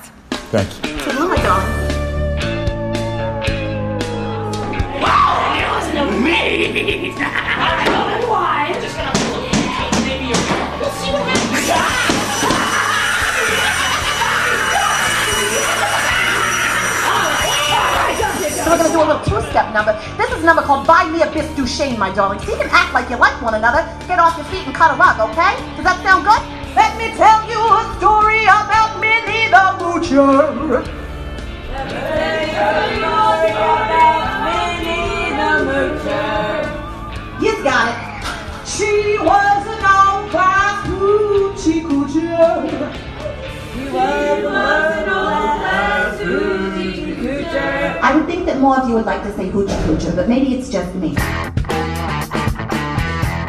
Thank 0.53 0.69
you. 0.87 1.03
Hello, 1.03 1.27
my 1.27 1.37
darling. 1.43 1.91
Me! 6.23 7.13
I 7.19 7.83
don't 7.87 8.21
know 8.21 8.31
why. 8.31 8.71
I'm 8.73 8.81
just 8.81 8.97
gonna. 8.97 9.11
Maybe 10.07 10.27
you're. 10.27 10.81
We'll 10.81 10.91
see 10.91 11.11
what 11.11 11.23
happens. 11.23 12.04
So 18.65 18.71
we're 18.71 18.79
gonna 18.79 18.93
do 18.93 19.03
a 19.03 19.05
little 19.05 19.25
two-step 19.27 19.75
number. 19.75 19.93
This 20.17 20.31
is 20.33 20.43
a 20.43 20.47
number 20.47 20.63
called 20.63 20.87
Bei 20.87 21.05
Mir 21.05 21.31
Bist 21.33 21.55
Du 21.55 21.67
Schön, 21.67 21.99
my 21.99 22.11
darling. 22.15 22.39
So 22.39 22.51
you 22.51 22.57
can 22.57 22.71
act 22.73 22.95
like 22.95 23.11
you 23.11 23.17
like 23.19 23.37
one 23.43 23.53
another, 23.53 23.85
get 24.09 24.19
off 24.19 24.39
your 24.39 24.47
feet 24.47 24.65
and 24.65 24.75
cut 24.75 24.91
a 24.91 24.97
rug, 24.97 25.21
okay? 25.21 25.53
Does 25.77 25.85
that 25.85 26.01
sound 26.03 26.25
good? 26.25 26.41
Let 26.75 26.97
me 26.97 27.13
tell 27.13 27.45
you 27.45 27.61
a 27.61 27.95
story 27.99 28.45
about 28.45 28.99
Minnie 29.05 29.53
the 29.53 29.77
Moocher. 29.85 30.81
You 37.43 37.53
got 37.63 37.89
it. 37.93 37.99
She 38.67 39.19
was 39.21 39.67
an 39.69 39.85
all-class 39.85 40.14
more 48.65 48.81
of 48.81 48.89
you 48.89 48.95
would 48.95 49.05
like 49.05 49.23
to 49.23 49.31
say 49.37 49.51
hoochie 49.51 49.85
coocher, 49.85 50.17
but 50.17 50.27
maybe 50.27 50.55
it's 50.55 50.71
just 50.71 50.95
me. 50.95 51.15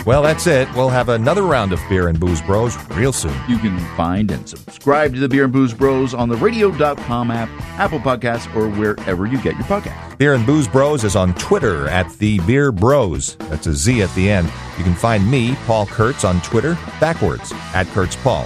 Well, 0.06 0.22
that's 0.22 0.46
it. 0.46 0.68
We'll 0.76 0.90
have 0.90 1.08
another 1.08 1.44
round 1.44 1.72
of 1.72 1.82
Beer 1.88 2.10
and 2.10 2.20
Booze 2.20 2.42
Broz 2.42 2.76
real 2.98 3.14
soon. 3.14 3.34
You 3.48 3.58
can 3.58 3.80
find 3.96 4.30
and 4.30 4.48
subscribe 4.48 5.14
to 5.14 5.20
the 5.22 5.30
Beer 5.30 5.46
and 5.46 5.54
Booze 5.54 5.74
Broz 5.74 6.16
on 6.16 6.28
the 6.28 6.36
radio.com 6.36 7.32
app, 7.32 7.50
Apple 7.80 8.00
Podcasts, 8.00 8.54
or 8.56 8.70
wherever 8.70 9.26
you 9.26 9.42
get 9.42 9.56
your 9.56 9.64
podcasts. 9.64 10.18
Beer 10.18 10.34
and 10.34 10.46
Booze 10.46 10.68
Broz 10.68 11.06
is 11.06 11.16
on 11.16 11.34
Twitter 11.36 11.88
at 11.88 12.12
the 12.20 12.40
Beer 12.42 12.74
Bros. 12.74 13.38
That's 13.38 13.68
a 13.68 13.74
Z 13.74 14.02
at 14.02 14.14
the 14.16 14.30
end. 14.30 14.52
You 14.78 14.84
can 14.84 14.96
find 14.96 15.32
me, 15.32 15.56
Paul 15.66 15.86
Kurtz, 15.86 16.26
on 16.26 16.42
Twitter 16.42 16.78
backwards 17.00 17.54
at 17.74 17.88
Kurtz 17.88 18.18
Paul. 18.18 18.46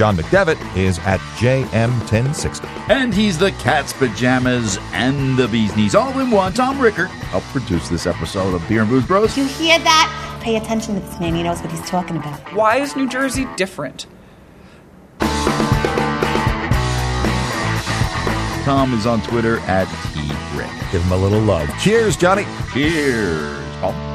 John 0.00 0.16
McDevitt 0.16 0.78
is 0.78 0.98
at 1.00 1.20
JM1060. 1.36 2.64
And 2.88 3.12
he's 3.12 3.36
the 3.36 3.52
cat's 3.52 3.92
pajamas 3.92 4.78
and 4.94 5.36
the 5.36 5.46
bee's 5.46 5.76
knees 5.76 5.94
all 5.94 6.18
in 6.18 6.30
one. 6.30 6.54
Tom 6.54 6.80
Rickert 6.80 7.10
helped 7.10 7.48
produce 7.48 7.90
this 7.90 8.06
episode 8.06 8.54
of 8.54 8.66
Beer 8.66 8.80
and 8.80 8.88
Booze 8.88 9.04
Broz. 9.04 9.36
You 9.36 9.44
hear 9.44 9.78
that? 9.78 10.40
Pay 10.42 10.56
attention 10.56 10.94
to 10.94 11.00
this 11.02 11.20
man. 11.20 11.34
He 11.34 11.42
knows 11.42 11.60
what 11.60 11.70
he's 11.70 11.86
talking 11.86 12.16
about. 12.16 12.38
Why 12.54 12.78
is 12.78 12.96
New 12.96 13.10
Jersey 13.10 13.46
different? 13.58 14.06
Tom 18.64 18.94
is 18.94 19.04
on 19.04 19.20
Twitter 19.20 19.58
at 19.66 19.84
T 20.14 20.20
Rick. 20.56 20.70
Give 20.92 21.02
him 21.02 21.12
a 21.12 21.16
little 21.18 21.40
love. 21.40 21.68
Cheers, 21.78 22.16
Johnny. 22.16 22.46
Cheers, 22.72 23.62
Paul. 23.82 24.09